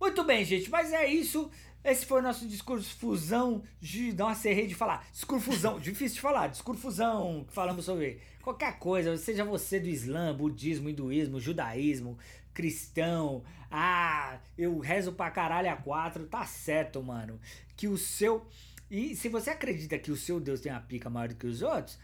Muito 0.00 0.24
bem, 0.24 0.44
gente, 0.44 0.70
mas 0.70 0.92
é 0.92 1.06
isso. 1.06 1.50
Esse 1.82 2.06
foi 2.06 2.20
o 2.20 2.22
nosso 2.22 2.46
discurso 2.46 2.94
fusão. 2.96 3.62
De, 3.80 4.12
nossa, 4.14 4.48
errei 4.48 4.66
de 4.66 4.74
falar. 4.74 5.06
Discurso 5.12 5.44
fusão, 5.46 5.78
difícil 5.80 6.14
de 6.14 6.20
falar. 6.20 6.46
Discurso 6.48 6.80
fusão, 6.80 7.44
falamos 7.50 7.84
sobre 7.84 8.20
qualquer 8.40 8.78
coisa, 8.78 9.16
seja 9.16 9.44
você 9.44 9.80
do 9.80 9.88
Islã, 9.88 10.34
budismo, 10.34 10.88
hinduísmo, 10.88 11.40
judaísmo, 11.40 12.16
cristão. 12.52 13.42
Ah, 13.70 14.38
eu 14.56 14.78
rezo 14.78 15.12
pra 15.12 15.30
caralho 15.30 15.70
a 15.70 15.76
quatro, 15.76 16.26
tá 16.26 16.46
certo, 16.46 17.02
mano. 17.02 17.40
Que 17.76 17.88
o 17.88 17.98
seu. 17.98 18.46
E 18.94 19.16
se 19.16 19.28
você 19.28 19.50
acredita 19.50 19.98
que 19.98 20.12
o 20.12 20.16
seu 20.16 20.38
Deus 20.38 20.60
tem 20.60 20.70
uma 20.70 20.80
pica 20.80 21.10
maior 21.10 21.26
do 21.26 21.34
que 21.34 21.48
os 21.48 21.62
outros, 21.62 21.98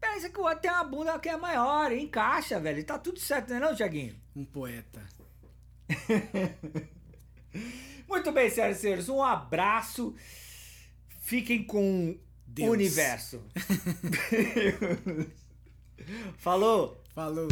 pensa 0.00 0.28
que 0.28 0.40
o 0.40 0.42
outro 0.42 0.58
tem 0.58 0.72
uma 0.72 0.82
bunda 0.82 1.16
que 1.20 1.28
é 1.28 1.36
maior, 1.36 1.92
encaixa, 1.92 2.58
velho. 2.58 2.82
Tá 2.82 2.98
tudo 2.98 3.20
certo, 3.20 3.50
não 3.50 3.58
é 3.58 3.60
não, 3.60 3.76
Tiaguinho? 3.76 4.20
Um 4.34 4.44
poeta. 4.44 5.06
Muito 8.08 8.32
bem, 8.32 8.50
senhoras 8.50 8.78
e 8.78 8.80
senhores, 8.80 9.08
um 9.08 9.22
abraço. 9.22 10.16
Fiquem 11.20 11.62
com 11.62 12.18
Deus. 12.44 12.70
o 12.70 12.72
universo. 12.72 13.44
Falou! 16.38 17.00
Falou. 17.14 17.46